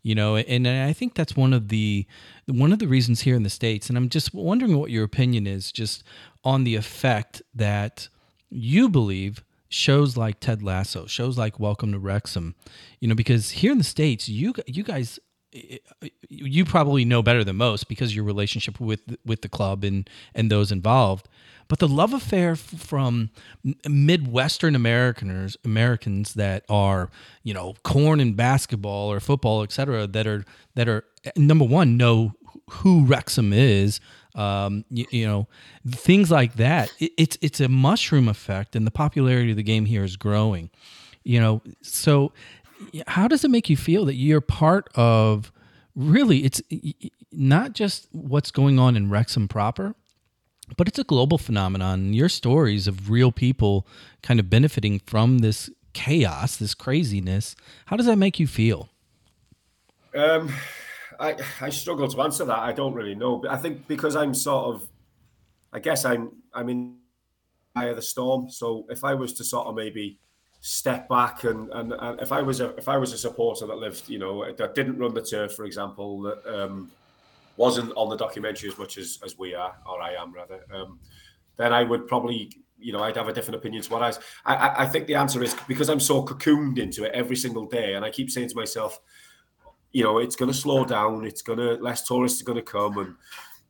[0.04, 2.06] you know and i think that's one of the
[2.47, 5.45] one of the reasons here in the states and i'm just wondering what your opinion
[5.45, 6.04] is just
[6.44, 8.08] on the effect that
[8.50, 12.56] you believe shows like ted lasso shows like welcome to wrexham
[13.00, 15.20] you know because here in the states you you guys
[16.30, 20.50] you probably know better than most because your relationship with with the club and and
[20.50, 21.28] those involved.
[21.68, 23.30] But the love affair from
[23.88, 27.10] midwestern americans americans that are
[27.44, 30.44] you know corn and basketball or football etc that are
[30.76, 32.34] that are eh, number one know
[32.70, 34.02] who wrexham is
[34.36, 35.48] um, you, you, know
[35.88, 39.86] things like that it, it's it's a mushroom effect and the popularity of the game
[39.86, 40.70] here is growing
[41.24, 42.32] you know so
[43.08, 45.52] how does it make you feel that you're part of?
[45.96, 46.62] Really, it's
[47.32, 49.96] not just what's going on in Wrexham proper,
[50.78, 52.14] but it's a global phenomenon.
[52.14, 53.86] Your stories of real people
[54.24, 57.56] kind of benefiting from this chaos, this craziness.
[57.88, 58.90] How does that make you feel?
[60.16, 60.54] Um,
[61.22, 62.59] I I struggle to answer that.
[62.59, 63.38] I don't really know.
[63.38, 64.89] But I think because I'm sort of,
[65.72, 66.97] I guess I'm I'm in
[67.76, 68.49] eye of the storm.
[68.49, 70.19] So if I was to sort of maybe
[70.63, 73.78] step back and, and, and if I was a if I was a supporter that
[73.78, 76.91] lived, you know, that didn't run the turf, for example, that um,
[77.57, 80.99] wasn't on the documentary as much as, as we are, or I am rather, um,
[81.57, 84.11] then I would probably, you know, I'd have a different opinion to what I.
[84.53, 87.95] I I think the answer is because I'm so cocooned into it every single day,
[87.95, 88.99] and I keep saying to myself,
[89.92, 91.26] you know, it's going to slow down.
[91.26, 93.16] It's going to less tourists are going to come, and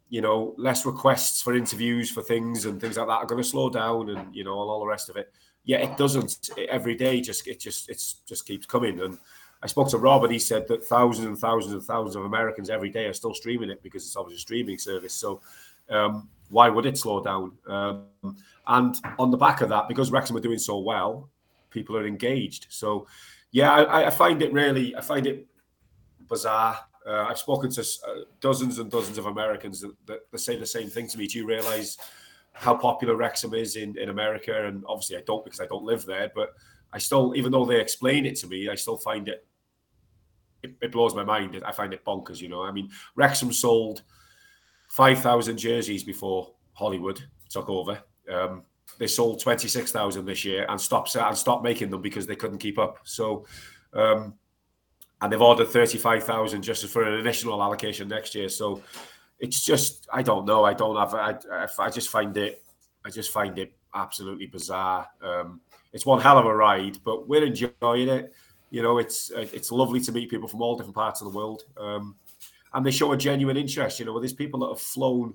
[0.09, 3.47] you know, less requests for interviews for things and things like that are going to
[3.47, 5.33] slow down, and you know, all, all the rest of it.
[5.63, 6.49] Yeah, it doesn't.
[6.69, 8.99] Every day, just it just it's just keeps coming.
[8.99, 9.17] And
[9.63, 12.69] I spoke to Rob, and he said that thousands and thousands and thousands of Americans
[12.69, 15.13] every day are still streaming it because it's obviously a streaming service.
[15.13, 15.41] So
[15.89, 17.51] um, why would it slow down?
[17.67, 18.05] Um,
[18.67, 21.29] and on the back of that, because Wrexham are doing so well,
[21.69, 22.67] people are engaged.
[22.69, 23.07] So
[23.51, 25.47] yeah, I, I find it really, I find it
[26.31, 26.79] bizarre.
[27.05, 30.65] Uh, I've spoken to uh, dozens and dozens of Americans that, that, that, say the
[30.65, 31.27] same thing to me.
[31.27, 31.97] Do you realize
[32.53, 34.65] how popular Wrexham is in, in America?
[34.65, 36.31] And obviously, I don't because I don't live there.
[36.33, 36.49] But
[36.93, 39.45] I still, even though they explain it to me, I still find it,
[40.63, 41.61] it, it blows my mind.
[41.65, 42.39] I find it bonkers.
[42.39, 44.03] You know, I mean, Wrexham sold
[44.89, 47.99] five thousand jerseys before Hollywood took over.
[48.31, 48.63] Um,
[48.99, 52.35] they sold twenty six thousand this year and stopped and stopped making them because they
[52.35, 52.99] couldn't keep up.
[53.03, 53.45] So.
[53.93, 54.35] Um,
[55.21, 58.49] and they've ordered 35,000 just for an additional allocation next year.
[58.49, 58.81] So
[59.39, 60.63] it's just, I don't know.
[60.63, 62.63] I don't have, I, I just find it,
[63.05, 65.07] I just find it absolutely bizarre.
[65.21, 65.61] Um,
[65.93, 68.33] it's one hell of a ride, but we're enjoying it.
[68.69, 71.63] You know, it's it's lovely to meet people from all different parts of the world,
[71.77, 72.15] um,
[72.73, 73.99] and they show a genuine interest.
[73.99, 75.33] You know, there's people that have flown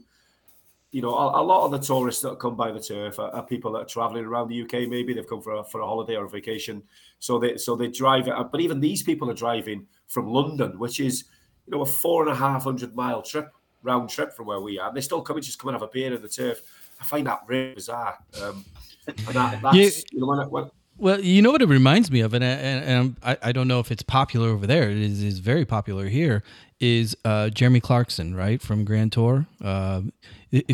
[0.93, 3.45] you know, a, a, lot of the tourists that come by the turf are, are,
[3.45, 4.89] people that are traveling around the UK.
[4.89, 6.83] Maybe they've come for a, for a holiday or a vacation,
[7.19, 8.35] so they so they drive it.
[8.51, 11.25] But even these people are driving from London, which is
[11.67, 14.79] you know a four and a half hundred mile trip round trip from where we
[14.79, 14.89] are.
[14.89, 16.63] And they still come and just come and have a beer in the turf.
[17.01, 18.19] I find that really bizarre.
[18.43, 18.65] Um,
[19.07, 22.21] and that, that's you, you know when, when well, you know what it reminds me
[22.21, 24.91] of, and, and, and I, I don't know if it's popular over there.
[24.91, 26.43] It is, is very popular here.
[26.81, 30.03] Is uh, Jeremy Clarkson, right from Grand Tour, uh,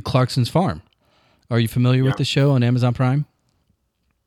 [0.05, 0.83] Clarkson's Farm.
[1.51, 2.11] Are you familiar yeah.
[2.11, 3.27] with the show on Amazon Prime?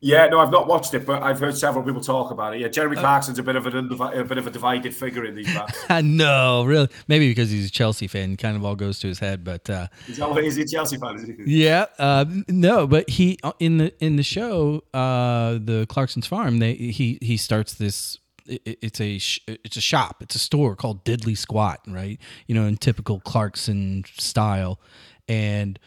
[0.02, 2.60] Yeah, no, I've not watched it, but I've heard several people talk about it.
[2.60, 5.34] Yeah, Jeremy uh, Clarkson's a bit of an a bit of a divided figure in
[5.34, 5.76] these matters.
[6.04, 9.43] no, really, maybe because he's a Chelsea fan, kind of all goes to his head.
[9.43, 11.36] But uh, is, that, is he a Chelsea fan?
[11.48, 16.60] Yeah, uh, no, but he uh, in the in the show, uh, the Clarkson's Farm,
[16.60, 19.16] they he he starts this it's a
[19.48, 24.06] it's a shop it's a store called Diddly Squat right you know in typical clarkson
[24.20, 24.80] style
[25.28, 25.80] and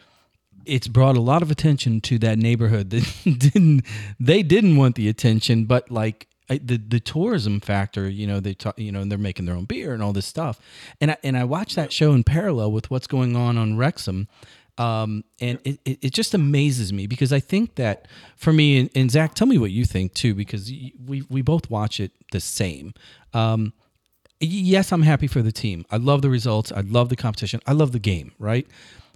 [0.65, 3.83] it's brought a lot of attention to that neighborhood that didn't
[4.19, 8.77] they didn't want the attention but like the the tourism factor you know they talk
[8.77, 10.59] you know and they're making their own beer and all this stuff
[10.99, 14.27] and I, and I watch that show in parallel with what's going on on Wrexham
[14.79, 19.11] um, and it, it, just amazes me because I think that for me and, and,
[19.11, 20.71] Zach, tell me what you think too, because
[21.05, 22.93] we we both watch it the same.
[23.33, 23.73] Um,
[24.39, 25.85] yes, I'm happy for the team.
[25.91, 26.71] I love the results.
[26.71, 27.59] I love the competition.
[27.67, 28.65] I love the game, right?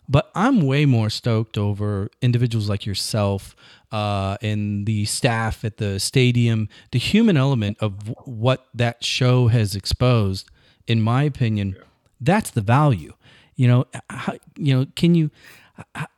[0.07, 3.55] But I'm way more stoked over individuals like yourself
[3.91, 9.47] uh, and the staff at the stadium, the human element of w- what that show
[9.47, 10.49] has exposed.
[10.87, 11.77] In my opinion,
[12.19, 13.13] that's the value.
[13.55, 15.31] You know, how, you know, can you?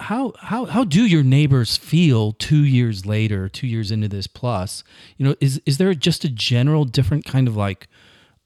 [0.01, 4.83] How how how do your neighbors feel two years later, two years into this plus?
[5.17, 7.87] You know, is is there just a general different kind of like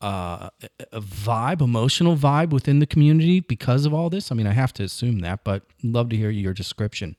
[0.01, 0.49] uh,
[0.91, 4.31] a vibe, emotional vibe within the community because of all this?
[4.31, 7.15] I mean, I have to assume that, but love to hear your description.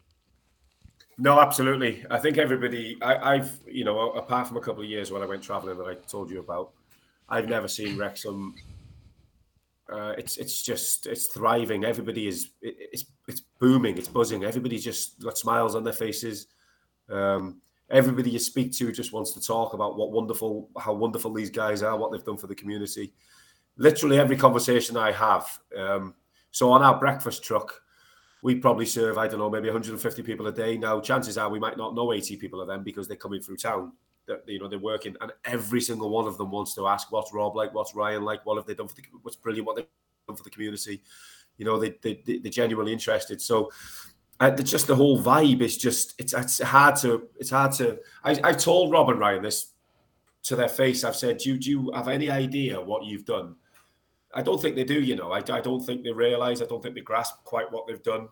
[1.18, 2.02] No, absolutely.
[2.10, 2.96] I think everybody.
[3.02, 5.84] I, have you know, apart from a couple of years when I went traveling that
[5.86, 6.70] I told you about,
[7.28, 8.54] I've never seen Wrexham.
[9.92, 11.84] Uh, it's it's just it's thriving.
[11.84, 13.98] Everybody is it, it's it's booming.
[13.98, 14.44] It's buzzing.
[14.44, 16.46] Everybody's just got smiles on their faces.
[17.10, 17.60] Um,
[17.90, 21.82] everybody you speak to just wants to talk about what wonderful, how wonderful these guys
[21.82, 23.12] are, what they've done for the community.
[23.76, 25.58] Literally every conversation I have.
[25.76, 26.14] Um,
[26.50, 27.82] so on our breakfast truck,
[28.42, 30.78] we probably serve, I don't know, maybe 150 people a day.
[30.78, 33.56] Now, chances are we might not know 80 people of them because they're coming through
[33.56, 33.92] town.
[34.26, 37.32] That you know they're working, and every single one of them wants to ask, "What's
[37.32, 37.74] Rob like?
[37.74, 38.44] What's Ryan like?
[38.46, 39.02] What have they done for the?
[39.22, 39.66] What's brilliant?
[39.66, 39.86] What they've
[40.28, 41.02] done for the community?"
[41.56, 43.40] You know, they, they they're genuinely interested.
[43.40, 43.72] So
[44.40, 48.40] uh, just the whole vibe is just it's it's hard to it's hard to I,
[48.42, 49.70] I told Rob and Ryan this
[50.42, 53.56] to their face, I've said, do, do you have any idea what you've done?
[54.34, 55.32] I don't think they do, you know.
[55.32, 58.28] I, I don't think they realise, I don't think they grasp quite what they've done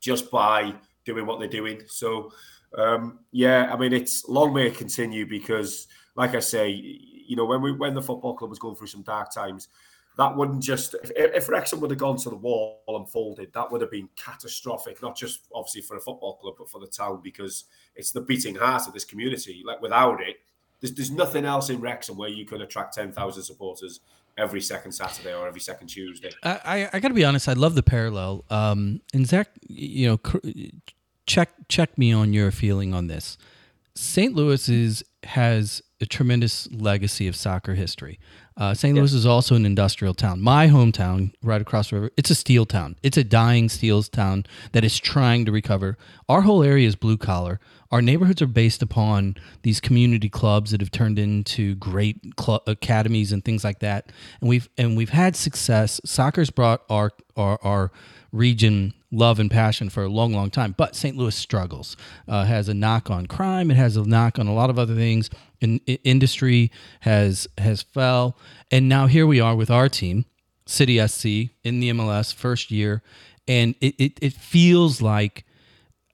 [0.00, 0.74] just by
[1.04, 1.82] doing what they're doing.
[1.86, 2.30] So,
[2.76, 5.86] um, yeah, I mean, it's long may it continue because,
[6.16, 9.02] like I say, you know, when we when the football club was going through some
[9.02, 9.68] dark times,
[10.18, 13.70] that wouldn't just if, if Wrexham would have gone to the wall and folded, that
[13.70, 15.00] would have been catastrophic.
[15.00, 17.64] Not just obviously for a football club, but for the town because
[17.94, 19.62] it's the beating heart of this community.
[19.64, 20.36] Like without it,
[20.80, 24.00] there's, there's nothing else in Wrexham where you can attract ten thousand supporters
[24.36, 26.30] every second Saturday or every second Tuesday.
[26.42, 27.48] I, I, I got to be honest.
[27.48, 28.44] I love the parallel.
[28.50, 30.40] Um, and Zach, you know,
[31.26, 33.38] check check me on your feeling on this.
[33.94, 34.34] St.
[34.34, 38.18] Louis is has a tremendous legacy of soccer history.
[38.58, 38.94] Uh, St.
[38.96, 40.40] Louis is also an industrial town.
[40.40, 42.96] My hometown, right across the river, it's a steel town.
[43.04, 45.96] It's a dying steel town that is trying to recover.
[46.28, 47.60] Our whole area is blue collar.
[47.92, 53.30] Our neighborhoods are based upon these community clubs that have turned into great cl- academies
[53.30, 54.10] and things like that.
[54.40, 56.00] And we've and we've had success.
[56.04, 57.92] Soccer's brought our our, our
[58.32, 60.74] region love and passion for a long, long time.
[60.76, 61.16] But St.
[61.16, 61.96] Louis struggles.
[62.26, 63.70] Uh, has a knock on crime.
[63.70, 65.30] It has a knock on a lot of other things.
[65.60, 66.70] In, in, industry
[67.00, 68.36] has has fell,
[68.70, 70.24] and now here we are with our team,
[70.66, 73.02] City SC in the MLS first year,
[73.48, 75.44] and it, it, it feels like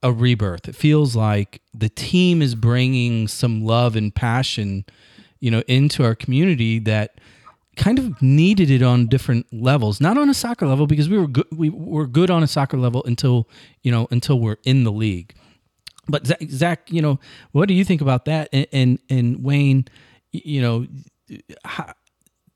[0.01, 0.67] a rebirth.
[0.67, 4.85] It feels like the team is bringing some love and passion,
[5.39, 7.19] you know, into our community that
[7.75, 9.99] kind of needed it on different levels.
[10.01, 11.47] Not on a soccer level because we were good.
[11.51, 13.47] We were good on a soccer level until
[13.83, 15.35] you know until we're in the league.
[16.07, 17.19] But Zach, Zach you know,
[17.51, 18.49] what do you think about that?
[18.51, 19.85] And and, and Wayne,
[20.31, 20.87] you know,
[21.63, 21.93] how,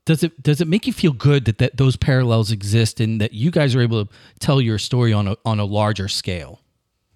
[0.04, 3.32] does it does it make you feel good that, that those parallels exist and that
[3.32, 6.60] you guys are able to tell your story on a on a larger scale?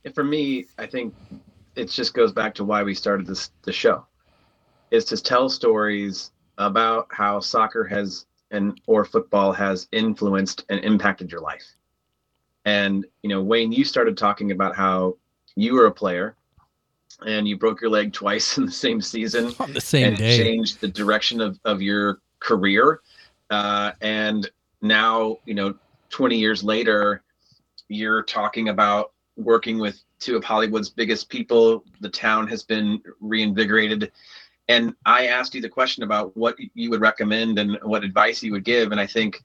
[0.04, 1.14] And For me, I think
[1.76, 4.06] it just goes back to why we started this the show,
[4.90, 11.30] is to tell stories about how soccer has and or football has influenced and impacted
[11.30, 11.64] your life.
[12.64, 15.16] And you know, Wayne, you started talking about how
[15.56, 16.36] you were a player
[17.26, 20.36] and you broke your leg twice in the same season on the same and day.
[20.36, 23.00] changed the direction of, of your career.
[23.50, 24.50] Uh, and
[24.80, 25.74] now you know
[26.10, 27.22] 20 years later
[27.88, 31.84] you're talking about working with two of hollywood's biggest people.
[32.00, 34.12] The town has been reinvigorated
[34.68, 38.52] and I asked you the question about what you would recommend and what advice you
[38.52, 39.42] would give, and I think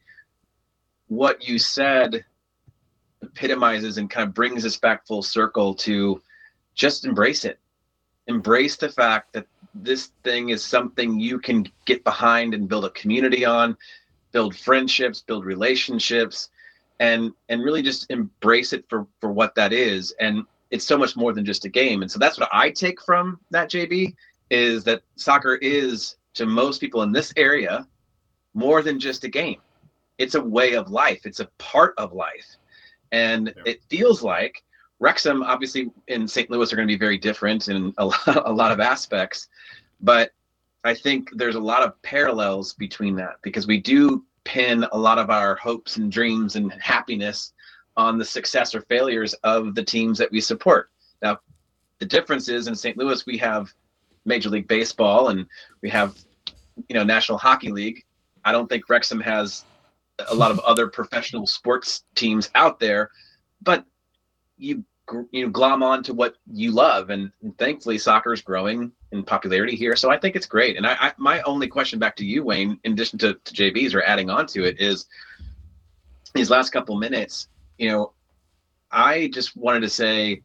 [1.07, 2.23] what you said
[3.21, 6.21] epitomizes and kind of brings us back full circle to
[6.73, 7.59] just embrace it.
[8.27, 12.89] Embrace the fact that this thing is something you can get behind and build a
[12.91, 13.75] community on,
[14.31, 16.49] build friendships, build relationships,
[17.01, 20.13] and and really just embrace it for for what that is.
[20.19, 22.03] And it's so much more than just a game.
[22.03, 24.13] And so that's what I take from that, JB
[24.49, 27.87] is that soccer is to most people in this area
[28.53, 29.59] more than just a game.
[30.17, 31.25] It's a way of life.
[31.25, 32.57] It's a part of life.
[33.11, 33.63] And yeah.
[33.65, 34.63] it feels like
[34.99, 36.49] Wrexham, obviously, in St.
[36.49, 39.47] Louis, are going to be very different in a lot, a lot of aspects.
[40.01, 40.31] But
[40.83, 45.19] I think there's a lot of parallels between that because we do pin a lot
[45.19, 47.53] of our hopes and dreams and happiness
[47.97, 50.89] on the success or failures of the teams that we support.
[51.21, 51.39] Now,
[51.99, 52.97] the difference is in St.
[52.97, 53.73] Louis, we have
[54.29, 55.45] Major League Baseball and
[55.81, 56.17] we have,
[56.87, 58.05] you know, National Hockey League.
[58.45, 59.65] I don't think Wrexham has
[60.29, 63.11] a lot of other professional sports teams out there,
[63.61, 63.85] but
[64.57, 64.85] you
[65.31, 69.75] you glom on to what you love, and, and thankfully soccer is growing in popularity
[69.75, 69.95] here.
[69.95, 70.77] So I think it's great.
[70.77, 73.95] And I, I my only question back to you, Wayne, in addition to, to JB's
[73.95, 75.07] or adding on to it, is
[76.33, 77.47] these last couple minutes.
[77.77, 78.13] You know,
[78.91, 80.43] I just wanted to say,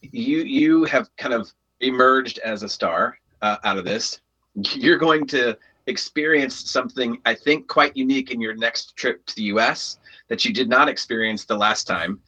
[0.00, 4.20] you you have kind of emerged as a star uh, out of this.
[4.54, 5.56] You're going to
[5.86, 9.98] experience something I think quite unique in your next trip to the U.S.
[10.28, 12.20] that you did not experience the last time,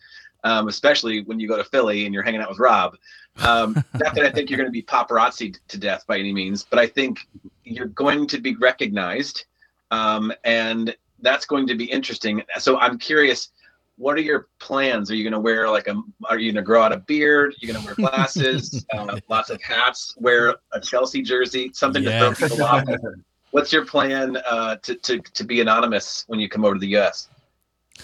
[0.45, 2.97] um, especially when you go to Philly and you're hanging out with Rob.
[3.39, 6.65] Um, not that I think you're going to be paparazzi to death by any means,
[6.69, 7.21] but I think
[7.65, 9.45] you're going to be recognized,
[9.91, 12.43] um, and that's going to be interesting.
[12.59, 13.51] So I'm curious
[13.99, 15.11] what are your plans?
[15.11, 16.01] Are you going to wear like a?
[16.29, 17.53] Are you going to grow out a beard?
[17.53, 18.87] Are you going to wear glasses?
[18.95, 20.15] uh, lots of hats.
[20.19, 21.71] Wear a Chelsea jersey.
[21.75, 22.39] Something yes.
[22.39, 22.85] to throw people off.
[23.51, 26.89] What's your plan uh, to, to to be anonymous when you come over to the
[26.89, 27.29] U.S.?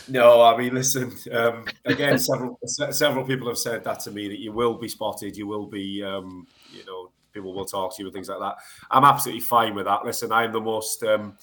[0.08, 1.12] No, I mean, listen.
[1.32, 5.36] Um, again, several several people have said that to me that you will be spotted.
[5.36, 8.56] You will be, um, you know, people will talk to you and things like that.
[8.90, 10.04] I'm absolutely fine with that.
[10.04, 11.02] Listen, I'm the most.
[11.04, 11.36] Um,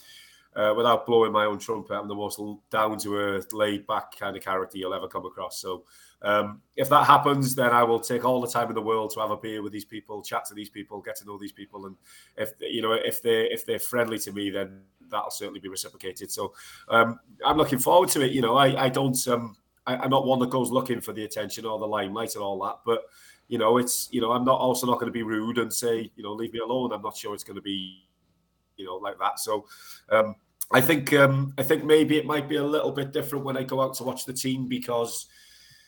[0.55, 2.39] uh, without blowing my own trumpet, I'm the most
[2.69, 5.61] down to earth, laid back kind of character you'll ever come across.
[5.61, 5.83] So
[6.21, 9.21] um, if that happens, then I will take all the time in the world to
[9.21, 11.85] have a beer with these people, chat to these people, get to know these people,
[11.85, 11.95] and
[12.37, 16.31] if you know if they if they're friendly to me, then that'll certainly be reciprocated.
[16.31, 16.53] So
[16.89, 18.31] um, I'm looking forward to it.
[18.31, 19.55] You know, I I don't um,
[19.87, 22.61] I, am not one that goes looking for the attention or the limelight and all
[22.65, 23.03] that, but
[23.47, 26.11] you know, it's you know I'm not also not going to be rude and say
[26.15, 26.91] you know leave me alone.
[26.93, 28.03] I'm not sure it's going to be
[28.77, 29.39] you know, like that.
[29.39, 29.65] So
[30.09, 30.35] um,
[30.71, 33.63] I think um, I think maybe it might be a little bit different when I
[33.63, 35.27] go out to watch the team because.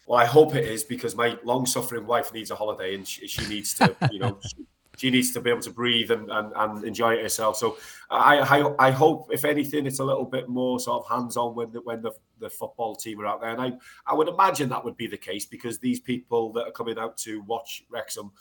[0.06, 3.48] Well, I hope it is because my long-suffering wife needs a holiday and she, she
[3.48, 4.38] needs to, you know,
[4.98, 7.58] she needs to be able to breathe and, and, and enjoy it herself.
[7.58, 7.78] So
[8.10, 11.72] I, I, I hope, if anything, it's a little bit more sort of hands-on when
[11.72, 13.50] the, when the, the football team are out there.
[13.50, 13.74] And I,
[14.06, 17.18] I would imagine that would be the case because these people that are coming out
[17.20, 18.32] to watch Wrexham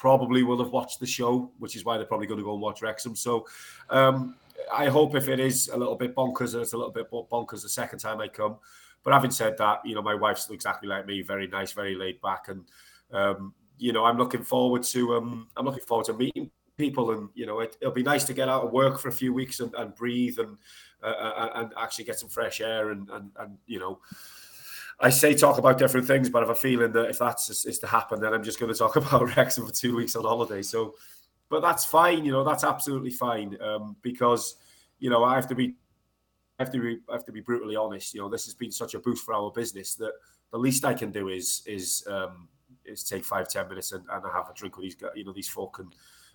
[0.00, 2.62] probably will have watched the show, which is why they're probably going to go and
[2.62, 3.14] watch Wrexham.
[3.14, 3.46] So
[3.90, 4.34] um,
[4.72, 7.68] I hope if it is a little bit bonkers, it's a little bit bonkers the
[7.68, 8.56] second time I come.
[9.02, 12.18] But having said that, you know, my wife's exactly like me, very nice, very laid
[12.22, 12.64] back, and
[13.12, 17.28] um, you know, I'm looking forward to um, I'm looking forward to meeting people, and
[17.34, 19.60] you know, it, will be nice to get out of work for a few weeks
[19.60, 20.56] and, and breathe and
[21.02, 23.98] uh, uh and actually get some fresh air and and, and you know
[25.00, 27.64] I say talk about different things, but I have a feeling that if that's is,
[27.64, 30.24] is to happen, then I'm just going to talk about Wrexham for two weeks on
[30.24, 30.62] holiday.
[30.62, 30.94] So,
[31.48, 32.24] but that's fine.
[32.24, 34.56] You know, that's absolutely fine um, because
[34.98, 35.74] you know I have to be,
[36.58, 38.14] I have to be, I have to be brutally honest.
[38.14, 40.12] You know, this has been such a boost for our business that
[40.50, 42.48] the least I can do is is um,
[42.84, 45.48] is take five ten minutes and, and have a drink with these you know these
[45.48, 45.94] folk and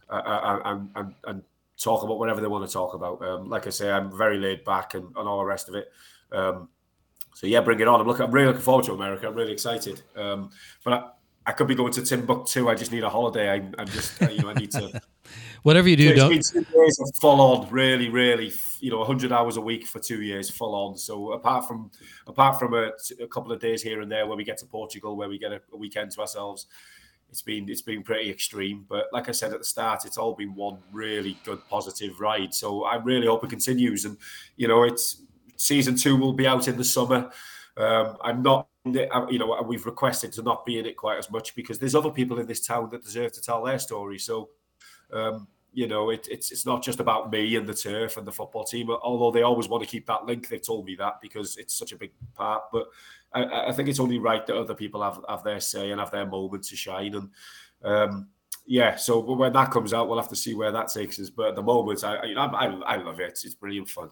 [0.09, 1.43] uh, uh and, and and
[1.77, 3.21] talk about whatever they want to talk about.
[3.21, 5.91] Um, like I say, I'm very laid back and, and all the rest of it.
[6.31, 6.69] Um,
[7.35, 7.99] so yeah, bring it on.
[7.99, 8.25] I'm looking.
[8.25, 9.27] I'm really looking forward to America.
[9.27, 10.01] I'm really excited.
[10.15, 10.51] Um,
[10.85, 12.69] but I, I, could be going to Timbuktu.
[12.69, 13.49] I just need a holiday.
[13.49, 15.01] I, am just you know I need to.
[15.63, 16.29] Whatever you do, it's don't.
[16.29, 19.99] Been two years of full on, really, really, you know, 100 hours a week for
[19.99, 20.97] two years, full on.
[20.97, 21.91] So apart from
[22.25, 25.17] apart from a, a couple of days here and there where we get to Portugal,
[25.17, 26.67] where we get a, a weekend to ourselves,
[27.29, 28.85] it's been it's been pretty extreme.
[28.87, 32.53] But like I said at the start, it's all been one really good positive ride.
[32.53, 34.05] So I really hope it continues.
[34.05, 34.17] And
[34.55, 35.21] you know, it's
[35.57, 37.31] season two will be out in the summer.
[37.77, 41.55] Um, I'm not, you know, we've requested to not be in it quite as much
[41.55, 44.17] because there's other people in this town that deserve to tell their story.
[44.19, 44.49] So,
[45.11, 48.31] um, you know, it, it's it's not just about me and the turf and the
[48.31, 48.89] football team.
[48.89, 51.91] Although they always want to keep that link, they've told me that because it's such
[51.91, 52.63] a big part.
[52.71, 52.87] But
[53.33, 56.11] I, I think it's only right that other people have have their say and have
[56.11, 57.15] their moment to shine.
[57.15, 57.29] And
[57.83, 58.29] um,
[58.65, 61.29] yeah, so when that comes out, we'll have to see where that takes us.
[61.29, 63.41] But at the moment, I I, I love it.
[63.43, 64.11] It's brilliant fun.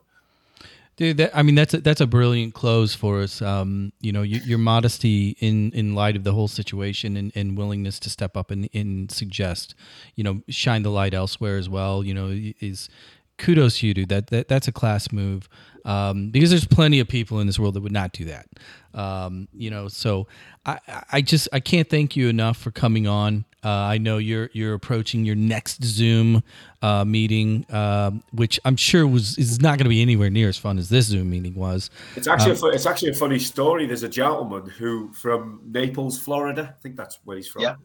[0.96, 3.42] Dude, that, I mean that's a, that's a brilliant close for us.
[3.42, 7.58] Um, you know, your, your, modesty in in light of the whole situation and, and
[7.58, 9.74] willingness to step up and, and suggest,
[10.16, 12.04] you know, shine the light elsewhere as well.
[12.04, 12.90] You know, is
[13.38, 14.10] kudos to you, dude.
[14.10, 15.50] That, that that's a class move.
[15.86, 18.48] Um, because there's plenty of people in this world that would not do that.
[18.94, 20.28] Um, you know, so
[20.66, 20.80] I,
[21.12, 23.44] I just I can't thank you enough for coming on.
[23.66, 26.44] Uh, I know you're you're approaching your next Zoom
[26.82, 30.58] uh, meeting, uh, which I'm sure was is not going to be anywhere near as
[30.58, 31.90] fun as this Zoom meeting was.
[32.16, 33.86] It's actually um, a, it's actually a funny story.
[33.86, 36.76] There's a gentleman who from Naples, Florida.
[36.78, 37.64] I think that's where he's from.
[37.64, 37.76] Yeah.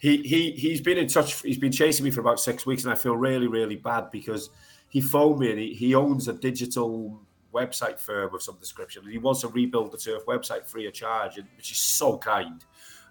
[0.00, 1.42] He he he's been in touch.
[1.42, 4.50] He's been chasing me for about six weeks, and I feel really really bad because
[4.88, 7.20] he phoned me and he, he owns a digital
[7.52, 10.94] website firm of some description, and he wants to rebuild the turf website free of
[10.94, 12.64] charge, which is so kind.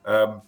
[0.06, 0.42] Um,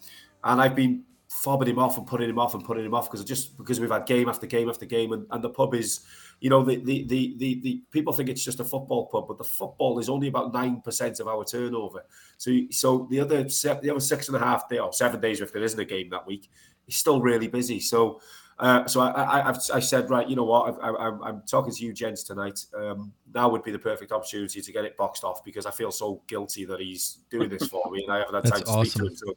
[0.43, 3.23] and I've been fobbing him off and putting him off and putting him off because
[3.23, 6.01] just because we've had game after game after game and, and the pub is
[6.39, 9.37] you know the, the the the the people think it's just a football pub but
[9.37, 12.03] the football is only about nine percent of our turnover
[12.37, 15.51] so so the other the other six and a half day or seven days if
[15.51, 16.49] there isn't a game that week
[16.87, 18.19] is still really busy so
[18.59, 20.77] uh, so I, I, have I said right, you know what?
[20.83, 22.65] I, am talking to you, gents, tonight.
[22.75, 25.91] Um, now would be the perfect opportunity to get it boxed off because I feel
[25.91, 28.85] so guilty that he's doing this for me, and I haven't had time to awesome.
[28.85, 29.15] speak to him.
[29.15, 29.33] So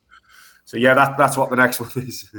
[0.65, 2.31] so yeah, that, that's what the next one is.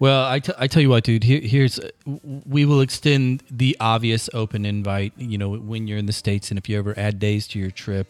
[0.00, 1.24] well, I, t- I tell you what, dude.
[1.24, 5.12] Here, here's we will extend the obvious open invite.
[5.16, 7.70] You know, when you're in the states, and if you ever add days to your
[7.70, 8.08] trip,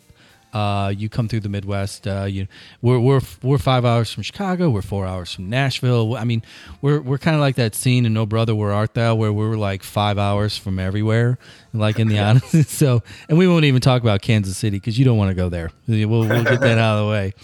[0.57, 2.07] uh, you come through the Midwest.
[2.07, 2.47] Uh, you
[2.81, 4.71] we're we're we're five hours from Chicago.
[4.71, 6.17] We're four hours from Nashville.
[6.17, 6.43] I mean,
[6.81, 9.57] we're we're kind of like that scene in O Brother Where Art Thou, where we're
[9.57, 11.39] like five hours from everywhere,
[11.75, 12.69] like in the honest.
[12.71, 15.51] so, and we won't even talk about Kansas City because you don't want to go
[15.51, 15.73] there.
[15.87, 17.35] We'll, we'll get that out of the way.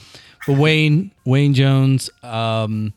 [0.47, 2.93] But Wayne, Wayne Jones, um,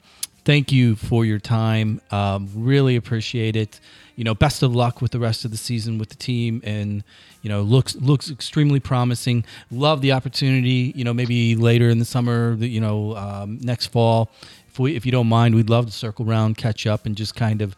[0.46, 2.02] thank you for your time.
[2.12, 3.80] Um, really appreciate it.
[4.16, 7.04] You know, best of luck with the rest of the season with the team, and
[7.42, 9.46] you know, looks looks extremely promising.
[9.70, 10.94] Love the opportunity.
[10.96, 14.32] You know, maybe later in the summer, you know, um, next fall,
[14.70, 17.36] if we if you don't mind, we'd love to circle around, catch up, and just
[17.36, 17.76] kind of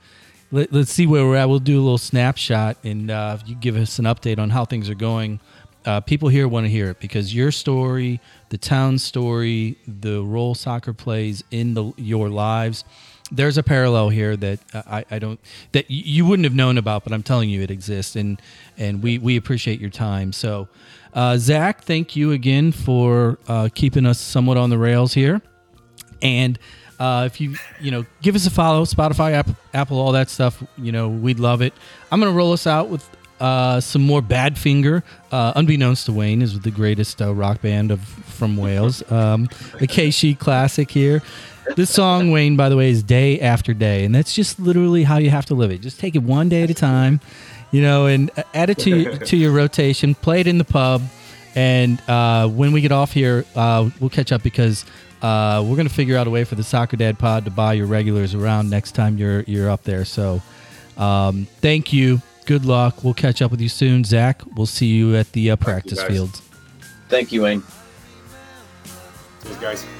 [0.51, 1.49] let, us see where we're at.
[1.49, 4.89] We'll do a little snapshot, and uh, you give us an update on how things
[4.89, 5.39] are going.
[5.87, 8.19] Uh, people here want to hear it because your story,
[8.49, 12.83] the town story, the role soccer plays in the, your lives.
[13.31, 15.39] There's a parallel here that I, I don't
[15.71, 18.41] that you wouldn't have known about, but I'm telling you it exists, and
[18.77, 20.33] and we we appreciate your time.
[20.33, 20.67] So,
[21.13, 25.41] uh, Zach, thank you again for uh, keeping us somewhat on the rails here,
[26.21, 26.59] and
[26.99, 30.63] uh, if you you know give us a follow, Spotify, Apple, Apple, all that stuff.
[30.77, 31.73] You know we'd love it.
[32.11, 33.09] I'm gonna roll us out with
[33.39, 35.03] uh, some more Badfinger.
[35.31, 39.09] Uh, unbeknownst to Wayne, is the greatest uh, rock band of from Wales.
[39.11, 41.21] Um, the K classic here.
[41.75, 45.17] This song, Wayne, by the way, is Day After Day, and that's just literally how
[45.17, 45.81] you have to live it.
[45.81, 47.19] Just take it one day at a time,
[47.71, 50.15] you know, and add it to to your rotation.
[50.15, 51.01] Play it in the pub,
[51.55, 54.85] and uh, when we get off here, uh, we'll catch up because
[55.21, 57.87] uh, we're gonna figure out a way for the Soccer Dad Pod to buy your
[57.87, 60.05] regulars around next time you're you're up there.
[60.05, 60.41] So,
[60.97, 62.21] um, thank you.
[62.47, 63.03] Good luck.
[63.03, 64.41] We'll catch up with you soon, Zach.
[64.55, 66.41] We'll see you at the uh, practice fields.
[67.09, 67.61] Thank you, Wayne.
[69.43, 69.96] Cheers, guys.